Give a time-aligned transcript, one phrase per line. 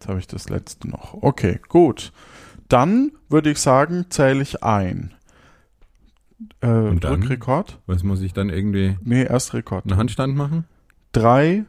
[0.00, 1.12] Jetzt habe ich das letzte noch.
[1.20, 2.10] Okay, gut.
[2.68, 5.12] Dann würde ich sagen, zähle ich ein.
[6.62, 7.20] Äh, Und dann?
[7.20, 7.78] Drückrekord?
[7.86, 9.84] Was muss ich dann irgendwie Nee, erst Rekord.
[9.84, 10.64] einen Handstand machen?
[11.12, 11.64] Drei,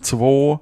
[0.00, 0.60] zwei,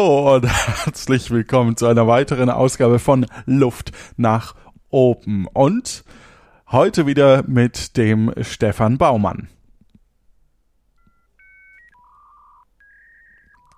[0.00, 0.46] Hallo und
[0.86, 4.54] herzlich willkommen zu einer weiteren Ausgabe von Luft nach
[4.88, 5.46] oben.
[5.46, 6.04] Und
[6.70, 9.48] heute wieder mit dem Stefan Baumann.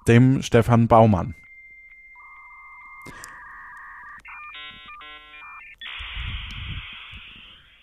[0.06, 1.34] Dem Stefan Baumann.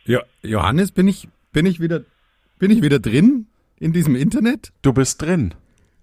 [0.05, 2.05] Ja, Johannes, bin ich, bin ich wieder,
[2.57, 3.47] bin ich wieder drin
[3.81, 4.71] in diesem Internet?
[4.81, 5.55] Du bist drin.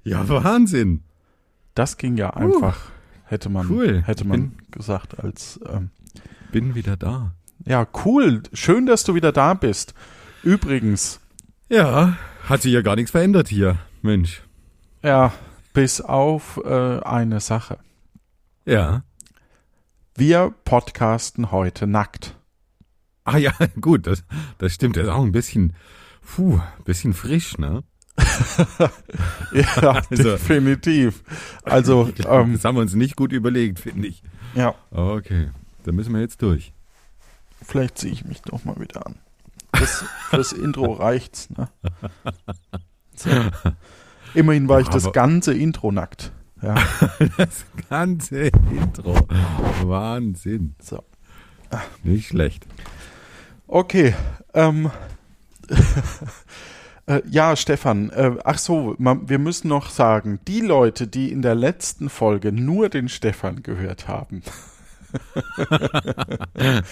[0.05, 1.06] Ja, Wahnsinn.
[1.77, 2.79] Das ging ja einfach,
[3.25, 4.03] hätte man, cool.
[4.07, 5.91] hätte man gesagt als ähm,
[6.51, 7.33] Bin wieder da.
[7.67, 8.43] ja cool.
[8.55, 9.93] Schön, dass du wieder da bist.
[10.43, 11.21] Übrigens,
[11.69, 12.17] Ja,
[12.49, 13.77] hat sich ja gar nichts verändert hier.
[14.01, 14.43] Mensch.
[15.03, 15.33] ja,
[15.75, 17.79] bis auf äh, eine Sache.
[18.65, 19.03] Ja.
[20.15, 22.37] Wir podcasten heute nackt.
[23.25, 24.25] Ah ja, gut, das,
[24.57, 24.97] das stimmt.
[24.97, 25.75] Das ist auch ein bisschen,
[26.23, 27.83] puh, bisschen frisch, ne?
[29.53, 31.23] Ja, Also- definitiv.
[31.65, 34.23] Also, ähm, das haben wir uns nicht gut überlegt, finde ich.
[34.55, 35.51] ja, Okay,
[35.85, 36.73] da müssen wir jetzt durch.
[37.63, 39.17] vielleicht ziehe ich mich doch mal wieder an.
[39.73, 41.69] Das, fürs Intro reicht's, ne?
[43.15, 43.31] So.
[44.35, 46.33] Immerhin war ich das ganze Intro nackt.
[46.63, 46.75] Ja,
[47.37, 49.15] Das ganze Intro.
[49.83, 50.75] Wahnsinn.
[50.81, 51.03] so.
[52.03, 52.67] Nicht schlecht.
[53.67, 54.15] Okay,
[54.55, 54.91] ähm,
[57.07, 61.43] äh, ja, Stefan, äh, ach so, ma, wir müssen noch sagen, die Leute, die in
[61.43, 64.43] der letzten Folge nur den Stefan gehört haben,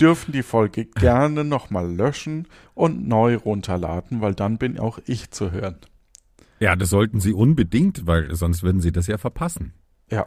[0.00, 5.50] dürfen die Folge gerne nochmal löschen und neu runterladen, weil dann bin auch ich zu
[5.50, 5.76] hören.
[6.60, 9.74] Ja, das sollten Sie unbedingt, weil sonst würden Sie das ja verpassen.
[10.10, 10.26] Ja.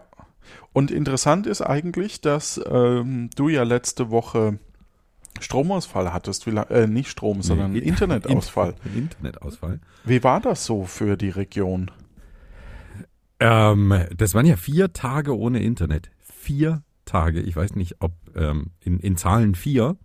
[0.73, 4.59] Und interessant ist eigentlich, dass ähm, du ja letzte Woche
[5.39, 8.75] Stromausfall hattest, äh, nicht Strom, sondern Nee, Internetausfall.
[8.85, 9.79] In- Internetausfall.
[10.03, 11.89] Wie war das so für die Region?
[13.39, 16.11] Ähm, das waren ja vier Tage ohne Internet.
[16.19, 17.41] Vier Tage.
[17.41, 19.97] Ich weiß nicht, ob ähm, in, in Zahlen vier,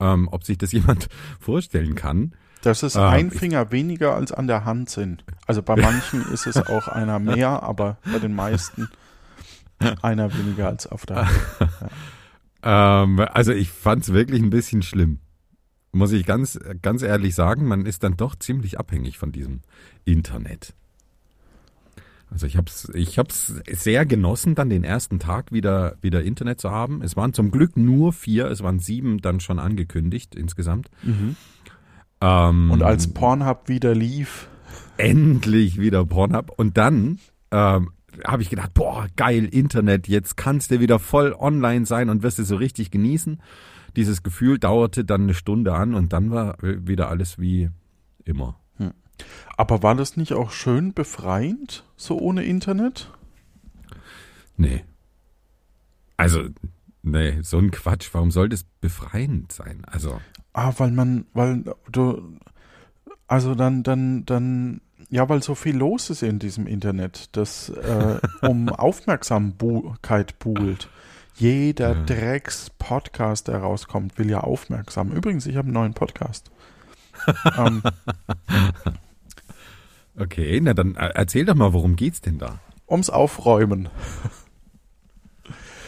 [0.00, 1.08] ähm, ob sich das jemand
[1.40, 2.32] vorstellen kann.
[2.62, 5.24] Das ist Ah, ein Finger weniger als an der Hand sind.
[5.46, 8.88] Also bei manchen ist es auch einer mehr, aber bei den meisten
[10.00, 11.40] einer weniger als auf der Hand.
[12.64, 15.18] Ähm, also ich fand es wirklich ein bisschen schlimm.
[15.92, 19.60] Muss ich ganz, ganz ehrlich sagen, man ist dann doch ziemlich abhängig von diesem
[20.04, 20.74] Internet.
[22.30, 26.60] Also ich habe es ich hab's sehr genossen, dann den ersten Tag wieder, wieder Internet
[26.60, 27.00] zu haben.
[27.00, 30.90] Es waren zum Glück nur vier, es waren sieben dann schon angekündigt insgesamt.
[32.20, 34.48] Ähm, Und als Pornhub wieder lief,
[34.96, 36.50] endlich wieder Pornhub.
[36.56, 37.20] Und dann
[37.52, 37.90] ähm,
[38.26, 42.38] habe ich gedacht, boah, geil, Internet, jetzt kannst du wieder voll online sein und wirst
[42.38, 43.40] es so richtig genießen.
[43.96, 47.70] Dieses Gefühl dauerte dann eine Stunde an und dann war wieder alles wie
[48.24, 48.58] immer.
[49.56, 53.10] aber war das nicht auch schön befreiend, so ohne Internet?
[54.56, 54.84] Nee.
[56.16, 56.48] Also,
[57.02, 58.08] nee, so ein Quatsch.
[58.12, 59.82] Warum soll das befreiend sein?
[59.86, 60.20] Also,
[60.56, 62.38] Ah, weil man, weil du,
[63.26, 68.18] also dann, dann, dann, ja, weil so viel los ist in diesem Internet, das äh,
[68.42, 70.88] um Aufmerksamkeit buhlt.
[71.36, 72.02] Jeder Ja.
[72.04, 75.10] Drecks-Podcast, der rauskommt, will ja aufmerksam.
[75.12, 76.50] Übrigens, ich habe einen neuen Podcast.
[77.56, 77.82] ähm,
[80.18, 82.60] okay, na dann äh, erzähl doch mal, worum geht's denn da?
[82.88, 83.88] ums Aufräumen.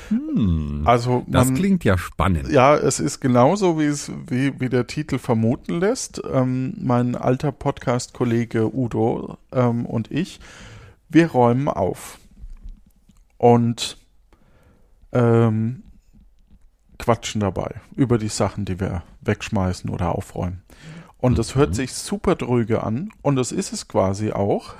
[0.09, 2.49] Hm, Also das man, klingt ja spannend.
[2.51, 6.23] Ja, es ist genauso, wie es wie, wie der Titel vermuten lässt.
[6.33, 10.41] Ähm, mein alter Podcast-Kollege Udo ähm, und ich,
[11.09, 12.19] wir räumen auf
[13.39, 13.99] und
[15.13, 15.83] ähm,
[16.99, 20.63] quatschen dabei über die Sachen, die wir wegschmeißen oder aufräumen.
[21.19, 24.75] Und das hört sich super dröge an und das ist es quasi auch.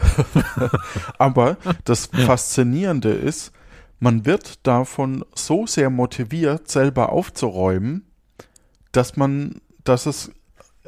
[1.19, 3.53] Aber das Faszinierende ist,
[3.99, 8.05] man wird davon so sehr motiviert, selber aufzuräumen,
[8.93, 10.31] dass man, dass es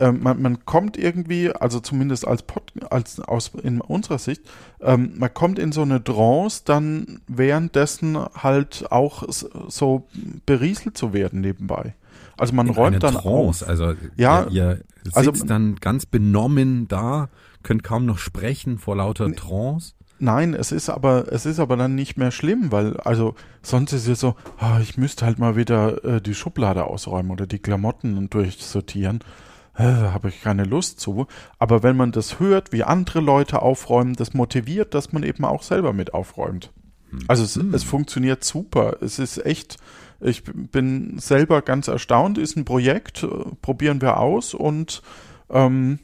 [0.00, 4.42] ähm, man, man kommt irgendwie, also zumindest als, Pod, als aus in unserer Sicht,
[4.80, 10.06] ähm, man kommt in so eine Trance, dann währenddessen halt auch so
[10.46, 11.94] berieselt zu werden nebenbei.
[12.36, 13.64] Also man In räumt eine dann Trance.
[13.64, 13.68] auf.
[13.68, 17.28] Also Ja, ihr, ihr sitzt also- dann ganz benommen da,
[17.64, 19.94] könnt kaum noch sprechen vor lauter Trance.
[20.20, 24.08] Nein, es ist aber, es ist aber dann nicht mehr schlimm, weil, also, sonst ist
[24.08, 28.28] es so, ah, ich müsste halt mal wieder äh, die Schublade ausräumen oder die Klamotten
[28.28, 29.20] durchsortieren.
[29.76, 31.28] Äh, Habe ich keine Lust zu.
[31.58, 35.62] Aber wenn man das hört, wie andere Leute aufräumen, das motiviert, dass man eben auch
[35.62, 36.72] selber mit aufräumt.
[37.28, 38.96] Also es, es funktioniert super.
[39.00, 39.76] Es ist echt,
[40.20, 43.28] ich bin selber ganz erstaunt, ist ein Projekt, äh,
[43.62, 45.02] probieren wir aus und
[45.48, 46.00] ähm,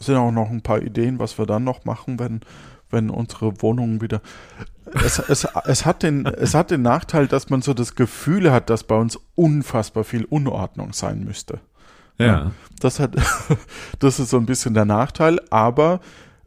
[0.00, 2.40] sind auch noch ein paar Ideen, was wir dann noch machen, wenn,
[2.90, 4.20] wenn unsere Wohnungen wieder.
[5.04, 8.70] Es, es, es, hat den, es hat den Nachteil, dass man so das Gefühl hat,
[8.70, 11.60] dass bei uns unfassbar viel Unordnung sein müsste.
[12.18, 12.50] Ja.
[12.80, 13.14] Das hat,
[13.98, 16.00] das ist so ein bisschen der Nachteil, aber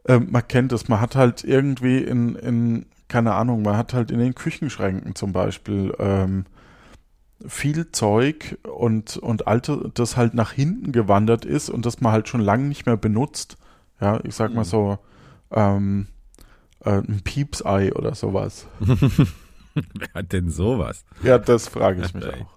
[0.06, 4.10] ähm, man kennt es, man hat halt irgendwie in, in, keine Ahnung, man hat halt
[4.10, 6.44] in den Küchenschränken zum Beispiel ähm,
[7.46, 12.28] viel Zeug und, und alte, das halt nach hinten gewandert ist und das man halt
[12.28, 13.56] schon lange nicht mehr benutzt.
[14.00, 14.98] Ja, ich sag mal so,
[15.50, 16.08] ähm,
[16.84, 18.66] äh, ein Piepsei oder sowas.
[18.80, 21.04] Wer hat denn sowas?
[21.22, 22.54] Ja, das frage ich mich auch.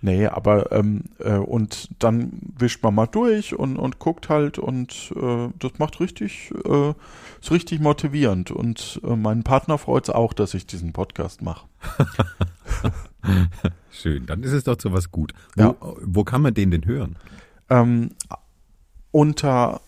[0.00, 5.12] Nee, aber ähm, äh, und dann wischt man mal durch und, und guckt halt und
[5.16, 6.94] äh, das macht richtig, äh,
[7.40, 8.52] ist richtig motivierend.
[8.52, 11.66] Und äh, meinen Partner freut es auch, dass ich diesen Podcast mache.
[13.90, 15.32] Schön, dann ist es doch so was gut.
[15.56, 15.74] Ja.
[15.80, 17.16] Wo, wo kann man den denn hören?
[17.68, 18.10] Ähm,
[19.10, 19.80] unter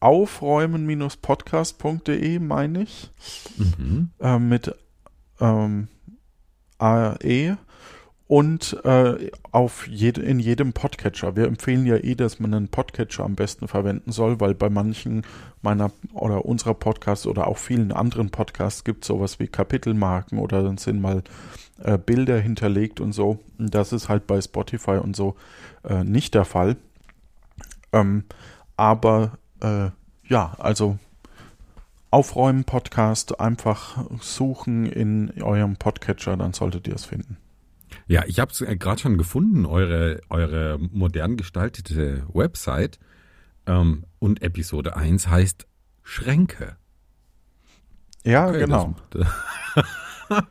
[0.00, 3.10] aufräumen-podcast.de meine ich.
[3.56, 4.10] Mhm.
[4.20, 4.74] äh, mit
[5.40, 5.88] ähm,
[6.78, 7.56] AE
[8.28, 11.36] und äh, auf jede, in jedem Podcatcher.
[11.36, 15.22] Wir empfehlen ja eh, dass man einen Podcatcher am besten verwenden soll, weil bei manchen
[15.62, 20.64] meiner oder unserer Podcasts oder auch vielen anderen Podcasts gibt es sowas wie Kapitelmarken oder
[20.64, 21.22] dann sind mal
[21.82, 23.38] äh, Bilder hinterlegt und so.
[23.58, 25.36] Das ist halt bei Spotify und so
[25.84, 26.76] äh, nicht der Fall.
[27.92, 28.24] Ähm,
[28.76, 29.90] aber äh,
[30.28, 30.98] ja, also
[32.10, 37.36] Aufräumen Podcast einfach suchen in eurem Podcatcher, dann solltet ihr es finden.
[38.06, 42.98] Ja, ich habe es gerade schon gefunden, eure, eure modern gestaltete Website.
[43.66, 45.66] Ähm, und Episode 1 heißt
[46.02, 46.76] Schränke.
[48.24, 48.94] Ja, Okay, genau.
[49.10, 49.26] Das,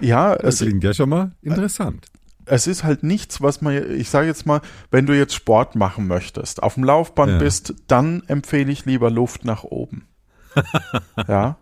[0.00, 2.06] Ja, das es, klingt ja schon mal interessant.
[2.46, 4.60] Es ist halt nichts, was man, ich sage jetzt mal,
[4.90, 7.38] wenn du jetzt Sport machen möchtest, auf dem Laufband Ja.
[7.38, 10.06] bist, dann empfehle ich lieber Luft nach oben.
[11.28, 11.56] ja,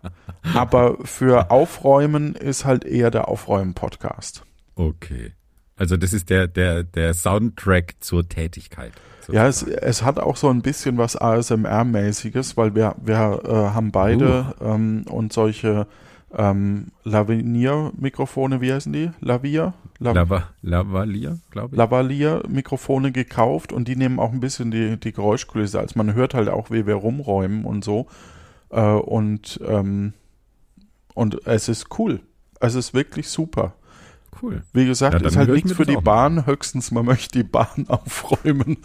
[0.53, 4.43] aber für Aufräumen ist halt eher der Aufräumen-Podcast.
[4.75, 5.33] Okay.
[5.75, 8.91] Also das ist der, der, der Soundtrack zur Tätigkeit.
[9.31, 13.91] Ja, es, es hat auch so ein bisschen was ASMR-mäßiges, weil wir, wir äh, haben
[13.91, 15.87] beide ähm, und solche
[16.35, 19.11] ähm, Lavinier-Mikrofone, wie heißen die?
[19.19, 19.73] Lavier?
[19.99, 21.77] La Lava, Lavalier, glaube ich.
[21.77, 25.79] Lavalier-Mikrofone gekauft und die nehmen auch ein bisschen die, die Geräuschkulisse.
[25.79, 28.07] Also man hört halt auch, wie wir rumräumen und so.
[28.69, 30.13] Äh, und, ähm,
[31.13, 32.19] und es ist cool.
[32.59, 33.73] Es ist wirklich super.
[34.41, 34.63] cool.
[34.73, 37.43] Wie gesagt, Ja, ist halt nichts für die auch mal Bahn, höchstens man möchte die
[37.47, 38.77] Bahn aufräumen.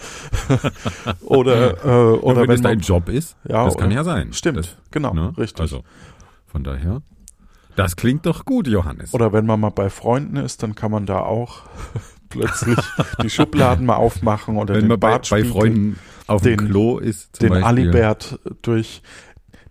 [1.23, 4.33] oder äh, Oder wenn, wenn es dein Job ist, Ja, das kann ja sein.
[4.35, 5.33] Stimmt, das, genau, ne?
[5.39, 5.61] richtig.
[5.63, 5.83] Also
[6.47, 7.03] von daher,
[7.79, 9.15] das klingt doch gut, Johannes.
[9.15, 11.63] oder wenn man mal bei Freunden ist, dann kann man da auch
[12.29, 12.79] plötzlich
[13.23, 16.99] die Schubladen mal aufmachen oder wenn den man bei, bei Freunden auf dem den- Klo
[16.99, 17.65] ist, den Beispiel.
[17.65, 19.03] Alibert durch.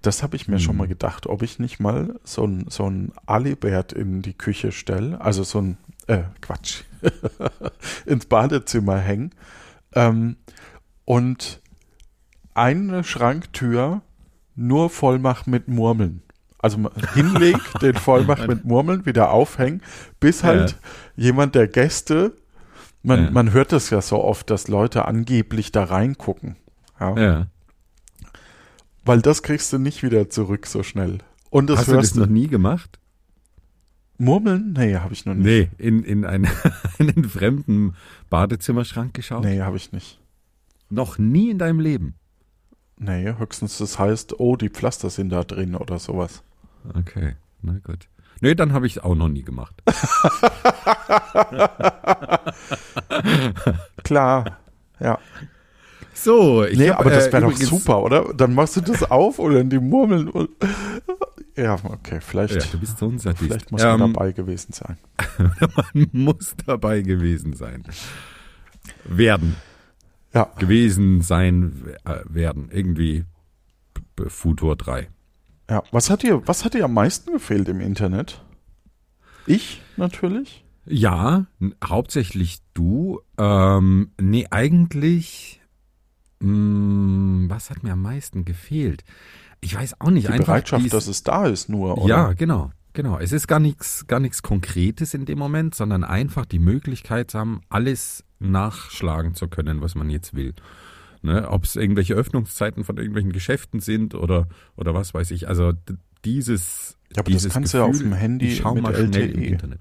[0.02, 0.78] Das habe ich mir schon Hm.
[0.78, 5.20] mal gedacht, ob ich nicht mal so ein, so ein Alibert in die Küche stelle,
[5.20, 6.84] also so ein, äh, Quatsch,
[8.06, 9.32] ins Badezimmer hängen
[9.94, 10.38] ähm,
[11.06, 11.62] und
[12.54, 14.02] eine Schranktür
[14.56, 16.22] nur voll mache mit Murmeln.
[16.60, 19.82] Also mal hinleg, den voll mache mit Murmeln, wieder aufhängen,
[20.20, 20.76] bis halt
[21.16, 22.36] jemand der Gäste,
[23.04, 23.32] man, Ja.
[23.32, 26.56] man hört das ja so oft, dass Leute angeblich da reingucken.
[27.00, 27.18] Ja.
[27.18, 27.48] Ja.
[29.06, 31.20] Weil das kriegst du nicht wieder zurück so schnell.
[31.50, 32.20] Und das Hast du das hörst du.
[32.22, 33.00] noch nie gemacht?
[34.18, 34.74] Murmeln?
[34.76, 35.46] Nee, habe ich noch nicht.
[35.46, 36.50] Nee, in, in einen,
[37.00, 37.94] einen fremden
[38.30, 39.44] Badezimmerschrank geschaut?
[39.44, 40.20] Nee, habe ich nicht.
[40.90, 42.16] Noch nie in deinem Leben.
[43.00, 46.42] Nee, höchstens das heißt, oh, die Pflaster sind da drin oder sowas.
[46.98, 48.08] Okay, na gut.
[48.42, 49.76] Nee, dann habe ich es auch noch nie gemacht.
[54.04, 54.58] Klar.
[55.00, 55.20] Ja.
[56.14, 58.34] So, ich nee, hab, aber das äh, wäre doch übrigens- super, oder?
[58.34, 60.28] Dann machst du das auf oder in die Murmeln.
[60.30, 60.50] Und
[61.56, 63.44] ja, okay, vielleicht, Ja, du bist so ein Sadist.
[63.44, 64.98] vielleicht muss man Ähm, dabei gewesen sein.
[65.94, 67.84] man muss dabei gewesen sein.
[69.06, 69.56] Werden.
[70.34, 70.52] Ja.
[70.60, 72.70] gewesen sein äh, werden.
[72.72, 73.26] Irgendwie
[74.28, 75.08] Futur 3.
[75.70, 75.84] Ja.
[75.92, 78.44] Was hat dir, was hat dir am meisten gefehlt im Internet?
[79.46, 80.64] Ich natürlich.
[80.86, 81.46] Ja,
[81.84, 83.22] hauptsächlich du.
[83.38, 85.62] Ähm, nee, eigentlich.
[86.40, 89.04] Mh, was hat mir am meisten gefehlt?
[89.62, 90.28] Ich weiß auch nicht.
[90.28, 92.08] Die einfach Bereitschaft, dies- dass es da ist, nur, oder?
[92.08, 93.18] Ja, genau, genau.
[93.18, 97.40] Es ist gar nichts, gar nichts Konkretes in dem Moment, sondern einfach die Möglichkeit zu
[97.40, 100.54] haben, alles nachschlagen zu können, was man jetzt will.
[101.24, 105.48] Ne, Ob es irgendwelche Öffnungszeiten von irgendwelchen Geschäften sind oder, oder was weiß ich.
[105.48, 105.74] Also
[106.24, 106.98] dieses.
[107.12, 108.94] Ja, aber das dieses kannst du ja auf Gefühl, dem Handy ich schau mit mal
[108.94, 109.46] schnell im LTE.
[109.46, 109.80] Internet.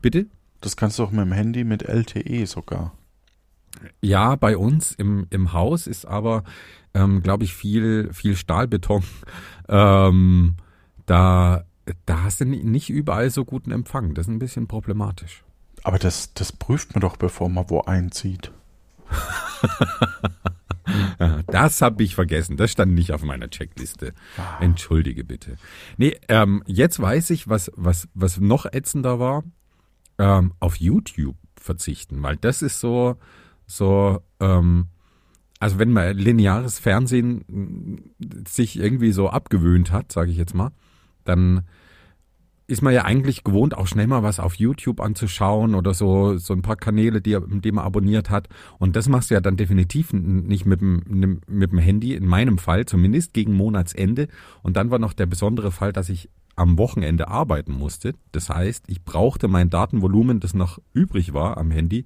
[0.00, 0.26] Bitte?
[0.60, 2.96] Das kannst du auch mit dem Handy mit LTE sogar.
[4.00, 6.44] Ja, bei uns im, im Haus ist aber,
[6.94, 9.02] ähm, glaube ich, viel, viel Stahlbeton.
[9.68, 10.56] Ähm,
[11.06, 11.64] da,
[12.04, 14.12] da hast du ni- nicht überall so guten Empfang.
[14.12, 15.44] Das ist ein bisschen problematisch.
[15.84, 18.52] Aber das, das prüft man doch, bevor man wo einzieht.
[21.46, 22.56] Das habe ich vergessen.
[22.56, 24.14] Das stand nicht auf meiner Checkliste.
[24.60, 25.56] Entschuldige bitte.
[25.96, 29.44] Nee, ähm, jetzt weiß ich, was, was, was noch ätzender war.
[30.18, 33.16] Ähm, auf YouTube verzichten, weil das ist so,
[33.66, 34.88] so, ähm,
[35.58, 37.44] also wenn man lineares Fernsehen
[38.18, 40.72] mh, sich irgendwie so abgewöhnt hat, sage ich jetzt mal,
[41.24, 41.66] dann
[42.66, 46.52] ist man ja eigentlich gewohnt, auch schnell mal was auf YouTube anzuschauen oder so, so
[46.54, 48.48] ein paar Kanäle, die, die man abonniert hat.
[48.78, 52.58] Und das machst du ja dann definitiv nicht mit dem, mit dem Handy, in meinem
[52.58, 54.28] Fall zumindest gegen Monatsende.
[54.62, 58.14] Und dann war noch der besondere Fall, dass ich am Wochenende arbeiten musste.
[58.30, 62.04] Das heißt, ich brauchte mein Datenvolumen, das noch übrig war am Handy,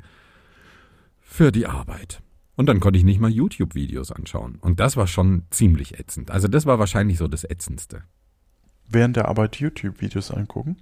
[1.21, 2.23] für die Arbeit.
[2.57, 4.57] Und dann konnte ich nicht mal YouTube-Videos anschauen.
[4.61, 6.31] Und das war schon ziemlich ätzend.
[6.31, 8.05] Also das war wahrscheinlich so das Ätzendste.
[8.89, 10.77] Während der Arbeit YouTube-Videos angucken.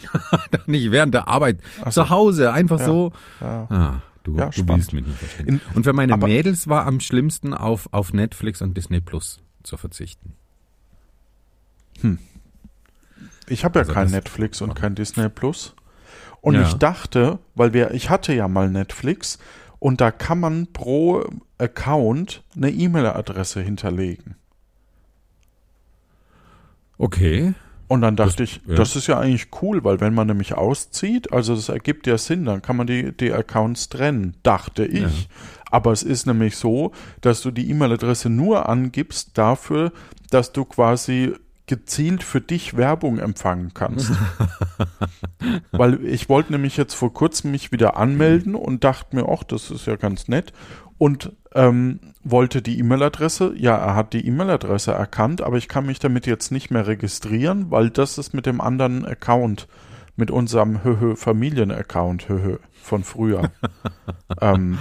[0.66, 1.58] nicht während der Arbeit.
[1.84, 1.90] So.
[1.90, 2.86] Zu Hause, einfach Ja.
[2.86, 3.12] so.
[3.40, 3.66] Ja.
[3.70, 5.46] Ah, du, Ja, du willst mich nicht verstehen.
[5.48, 9.76] In- Und für meine Mädels war am schlimmsten auf, auf Netflix und Disney Plus zu
[9.76, 10.34] verzichten.
[13.48, 15.74] Ich habe ja Also kein Netflix und kein Disney Plus.
[16.40, 19.38] Und ich dachte, weil wir, ich hatte ja mal Netflix
[19.78, 21.24] und da kann man pro
[21.58, 24.36] Account eine E-Mail-Adresse hinterlegen.
[27.00, 27.54] Okay.
[27.88, 28.76] Und dann dachte ich, ja.
[28.76, 32.44] das ist ja eigentlich cool, weil wenn man nämlich auszieht, also das ergibt ja Sinn,
[32.44, 35.00] dann kann man die, die Accounts trennen, dachte ich.
[35.00, 35.28] Ja.
[35.72, 39.92] Aber es ist nämlich so, dass du die E-Mail-Adresse nur angibst dafür,
[40.30, 41.34] dass du quasi
[41.66, 44.12] gezielt für dich Werbung empfangen kannst.
[45.72, 49.70] weil ich wollte nämlich jetzt vor kurzem mich wieder anmelden und dachte mir, ach, das
[49.70, 50.52] ist ja ganz nett.
[51.00, 55.98] Und ähm, wollte die E-Mail-Adresse, ja, er hat die E-Mail-Adresse erkannt, aber ich kann mich
[55.98, 59.66] damit jetzt nicht mehr registrieren, weil das ist mit dem anderen Account,
[60.16, 63.50] mit unserem Höhö Familien-Account Höhö von früher
[64.42, 64.76] ähm,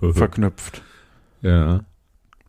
[0.00, 0.80] verknüpft.
[1.42, 1.80] Ja.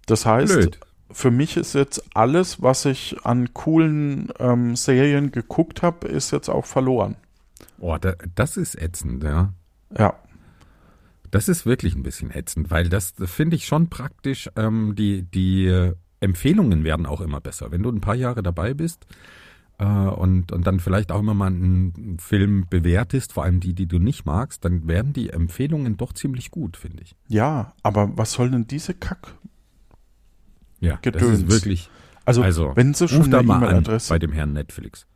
[0.06, 0.80] Das heißt, Blöd.
[1.12, 6.48] für mich ist jetzt alles, was ich an coolen ähm, Serien geguckt habe, ist jetzt
[6.48, 7.18] auch verloren.
[7.78, 9.52] Oh, da, das ist ätzend, ja.
[9.98, 10.16] Ja,
[11.32, 14.50] Das ist wirklich ein bisschen ätzend, weil das finde ich schon praktisch.
[14.56, 17.72] Ähm, die, die äh, Empfehlungen werden auch immer besser.
[17.72, 19.08] Wenn du ein paar Jahre dabei bist
[19.80, 23.88] äh, und, und dann vielleicht auch immer mal einen Film bewertest, vor allem die, die
[23.88, 27.16] du nicht magst, dann werden die Empfehlungen doch ziemlich gut, finde ich.
[27.28, 29.34] ja, aber was soll denn diese Kack?
[30.82, 31.24] Ja, Gedöns.
[31.24, 31.90] das ist wirklich.
[32.26, 34.10] Also, Also, wenn sie schon eine E-Mail-Adresse.
[34.10, 35.08] bei dem Herrn Netflix.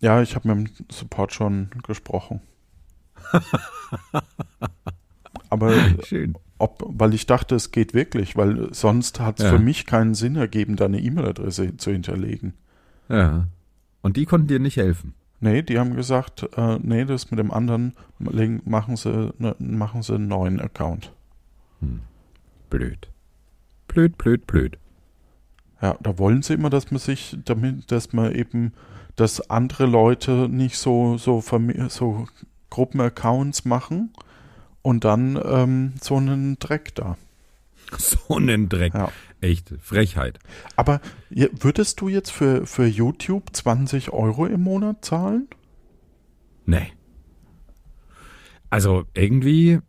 [0.00, 2.40] Ja, ich habe mit dem Support schon gesprochen.
[5.52, 5.72] aber
[6.04, 6.34] Schön.
[6.58, 9.52] ob, weil ich dachte, es geht wirklich, weil sonst hat es Ja.
[9.52, 12.54] für mich keinen Sinn ergeben, da eine E-Mail-Adresse zu hinterlegen.
[13.08, 13.46] Ja.
[14.00, 15.14] Und die konnten dir nicht helfen.
[15.40, 20.14] Nee, die haben gesagt, äh, nee, das mit dem anderen machen sie, ne, machen sie
[20.14, 21.12] einen neuen Account.
[22.70, 23.08] Blöd.
[23.88, 24.78] Blöd, blöd, blöd.
[25.80, 28.72] Ja, da wollen sie immer, dass man sich, damit, dass man eben,
[29.16, 31.42] dass andere Leute nicht so, so,
[31.88, 32.26] so
[32.70, 34.12] Gruppenaccounts machen
[34.82, 37.16] und dann ähm, so einen Dreck da.
[37.98, 38.94] So einen Dreck.
[38.94, 39.12] Ja.
[39.42, 39.74] Echt.
[39.80, 40.38] Frechheit.
[40.76, 45.48] Aber würdest du jetzt für, für YouTube 20 Euro im Monat zahlen?
[46.64, 46.92] Nee.
[48.70, 49.80] Also irgendwie,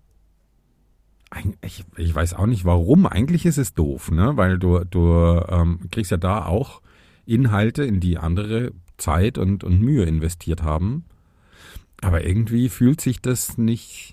[1.62, 3.06] ich, ich weiß auch nicht warum.
[3.06, 4.36] Eigentlich ist es doof, ne?
[4.36, 6.82] Weil du, du ähm, kriegst ja da auch
[7.26, 11.06] Inhalte, in die andere Zeit und, und Mühe investiert haben.
[12.02, 14.13] Aber irgendwie fühlt sich das nicht,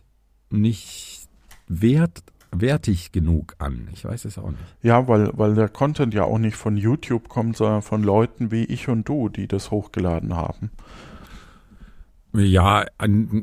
[0.51, 1.29] nicht
[1.69, 3.89] wert, wertig genug an.
[3.93, 4.63] Ich weiß es auch nicht.
[4.83, 8.65] Ja, weil, weil der Content ja auch nicht von YouTube kommt, sondern von Leuten wie
[8.65, 10.71] ich und du, die das hochgeladen haben.
[12.33, 12.85] Ja,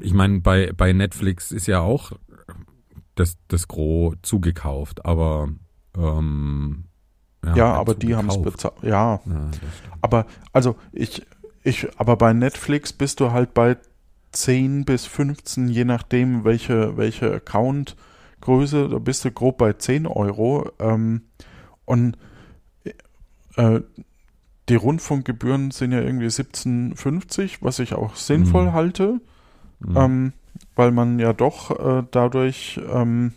[0.02, 2.14] ich meine, bei, bei Netflix ist ja auch
[3.16, 5.50] das, das Gros zugekauft, aber
[5.98, 6.86] ähm,
[7.56, 8.76] ja, aber die haben es bezahlt.
[8.84, 9.50] Ja, Ja,
[10.02, 11.26] aber also ich,
[11.64, 13.78] ich, aber bei Netflix bist du halt bei
[14.42, 20.70] 10 bis 15, je nachdem, welche, welche Account-Größe, da bist du grob bei 10 Euro.
[20.80, 21.24] Ähm,
[21.86, 22.18] und
[23.56, 23.82] äh,
[24.70, 28.74] die Rundfunkgebühren sind ja irgendwie 17,50, was ich auch sinnvoll Mhm.
[28.74, 29.22] halte,
[29.80, 29.98] Mhm.
[29.98, 30.34] ähm,
[30.76, 33.34] weil man ja doch äh, dadurch ähm,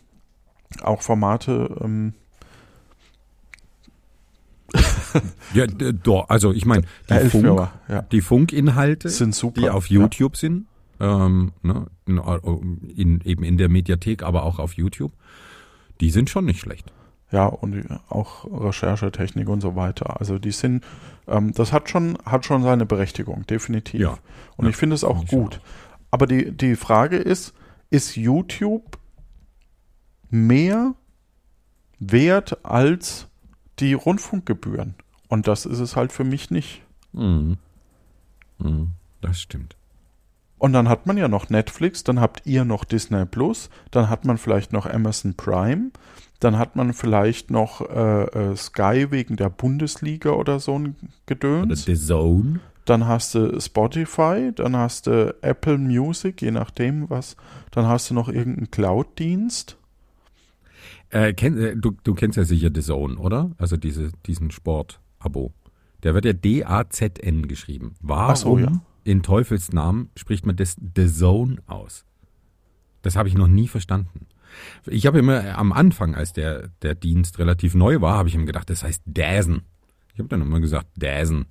[0.82, 2.14] auch Formate ähm,
[5.54, 9.60] ja, doch, also ich meine, die, Funk, ja, ja, die Funkinhalte, sind super.
[9.60, 10.66] die auf YouTube sind,
[11.00, 15.12] ähm, ne, in, eben in der Mediathek, aber auch auf YouTube,
[16.00, 16.92] die sind schon nicht schlecht.
[17.32, 20.18] Ja, und auch Recherchetechnik und so weiter.
[20.18, 20.84] Also die sind,
[21.28, 24.00] ähm, das hat schon, hat schon seine Berechtigung, definitiv.
[24.00, 24.18] Ja.
[24.56, 25.60] Und Ja, ich finde es auch gut.
[26.10, 27.54] Aber die, die Frage ist,
[27.88, 28.98] ist YouTube
[30.28, 30.94] mehr
[32.00, 33.28] wert als
[33.78, 34.94] die Rundfunkgebühren?
[35.28, 36.82] Und das ist es halt für mich nicht.
[37.12, 37.58] Mhm.
[38.58, 38.90] Mhm.
[39.20, 39.76] Das stimmt.
[40.60, 44.26] Und dann hat man ja noch Netflix, dann habt ihr noch Disney Plus, dann hat
[44.26, 45.90] man vielleicht noch Amazon Prime,
[46.38, 51.08] dann hat man vielleicht noch äh, äh, Sky wegen der Bundesliga oder so ein Oder
[51.24, 51.86] Gedöns.
[51.86, 52.60] The Zone.
[52.84, 57.38] Dann hast du Spotify, dann hast du Apple Music, je nachdem was.
[57.70, 59.78] Dann hast du noch irgendeinen Cloud-Dienst.
[61.08, 63.50] Äh, kenn, äh, du, du kennst ja sicher The Zone, oder?
[63.56, 65.54] Also diese, diesen Sport-Abo.
[66.02, 67.94] Der wird ja D-A-Z-N geschrieben.
[68.02, 68.72] Warum Ach so, ja.
[69.04, 72.04] In Teufels Namen spricht man das The Zone aus?
[73.02, 74.26] Das habe ich noch nie verstanden.
[74.86, 78.34] Ich habe immer äh, am Anfang, als der, der Dienst relativ neu war, habe ich
[78.34, 79.62] ihm gedacht, das heißt Dazen.
[80.12, 81.46] Ich habe dann immer gesagt Dazen.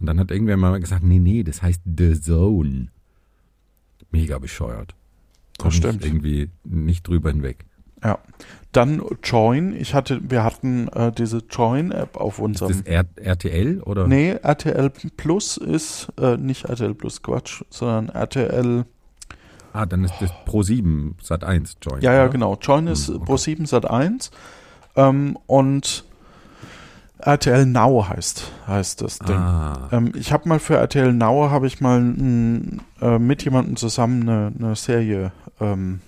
[0.00, 2.88] Und dann hat irgendwer mal gesagt, nee, nee, das heißt The Zone.
[4.10, 4.94] Mega bescheuert.
[5.58, 6.04] Komm ich stimmt.
[6.04, 7.64] Irgendwie nicht drüber hinweg.
[8.02, 8.18] Ja.
[8.72, 9.74] Dann Join.
[9.74, 12.72] Ich hatte, wir hatten äh, diese Join-App auf Ist unserem.
[12.72, 14.06] das R RTL oder?
[14.06, 18.84] Nee, RTL Plus ist äh, nicht RTL Plus, Quatsch, sondern RTL.
[19.74, 22.00] Ah, dann ist das Pro 7 Sat 1 Join.
[22.02, 22.30] Ja, ja, oder?
[22.32, 22.56] genau.
[22.60, 23.32] Join ist Hm, okay.
[23.32, 24.30] Pro7 Sat 1.
[24.96, 26.04] Ähm, und
[27.18, 29.36] RTL Now heißt, heißt das Ding.
[29.36, 33.76] Ah, Ähm, ich habe mal für RTL Now habe ich mal n, äh, mit jemandem
[33.76, 36.00] zusammen eine, eine Serie, ähm,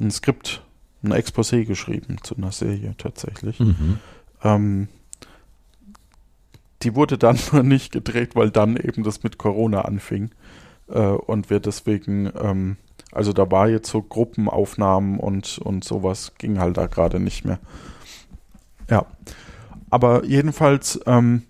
[0.00, 0.62] ein Skript,
[1.04, 3.60] ein Exposé geschrieben zu einer Serie tatsächlich.
[3.60, 3.98] mhm.
[4.42, 4.88] Ähm,
[6.82, 10.30] die wurde dann nur nicht gedreht, weil dann eben das mit Corona anfing.
[10.88, 12.76] Äh, und wir deswegen, ähm,
[13.12, 17.58] also da war jetzt so Gruppenaufnahmen und, und sowas ging halt da gerade nicht mehr.
[18.90, 19.06] Ja.
[19.90, 21.42] Aber jedenfalls, ähm,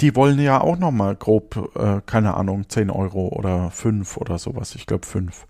[0.00, 4.74] die wollen ja auch nochmal grob, äh, keine Ahnung, 10 Euro oder 5 oder sowas.
[4.74, 5.46] Ich glaube 5.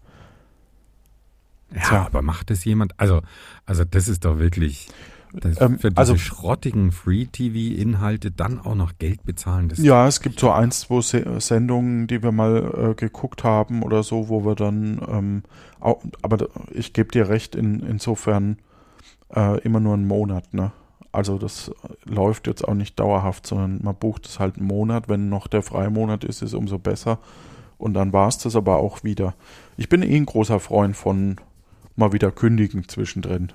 [1.74, 2.06] Ja, Tja.
[2.06, 2.98] aber macht das jemand?
[2.98, 3.20] Also,
[3.66, 4.88] also das ist doch wirklich
[5.32, 9.72] das, Ähm, für diese also- schrottigen Free-TV-Inhalte dann auch noch Geld bezahlen.
[9.76, 14.02] Ja, es gibt so ein, zwei Se Sendungen, die wir mal äh, geguckt haben oder
[14.02, 15.42] so, wo wir dann, ähm,
[15.80, 18.58] au- aber ich gebe dir recht, in, insofern
[19.34, 20.70] äh, immer nur einen Monat, ne?
[21.10, 21.72] Also das äh,
[22.12, 25.08] läuft jetzt auch nicht dauerhaft, sondern man bucht es halt einen Monat.
[25.08, 27.18] Wenn noch der Freimonat ist, ist umso besser.
[27.78, 29.34] Und dann war es das aber auch wieder.
[29.76, 31.36] Ich bin eh ein großer Freund von
[31.96, 33.52] mal wieder kündigen zwischendrin.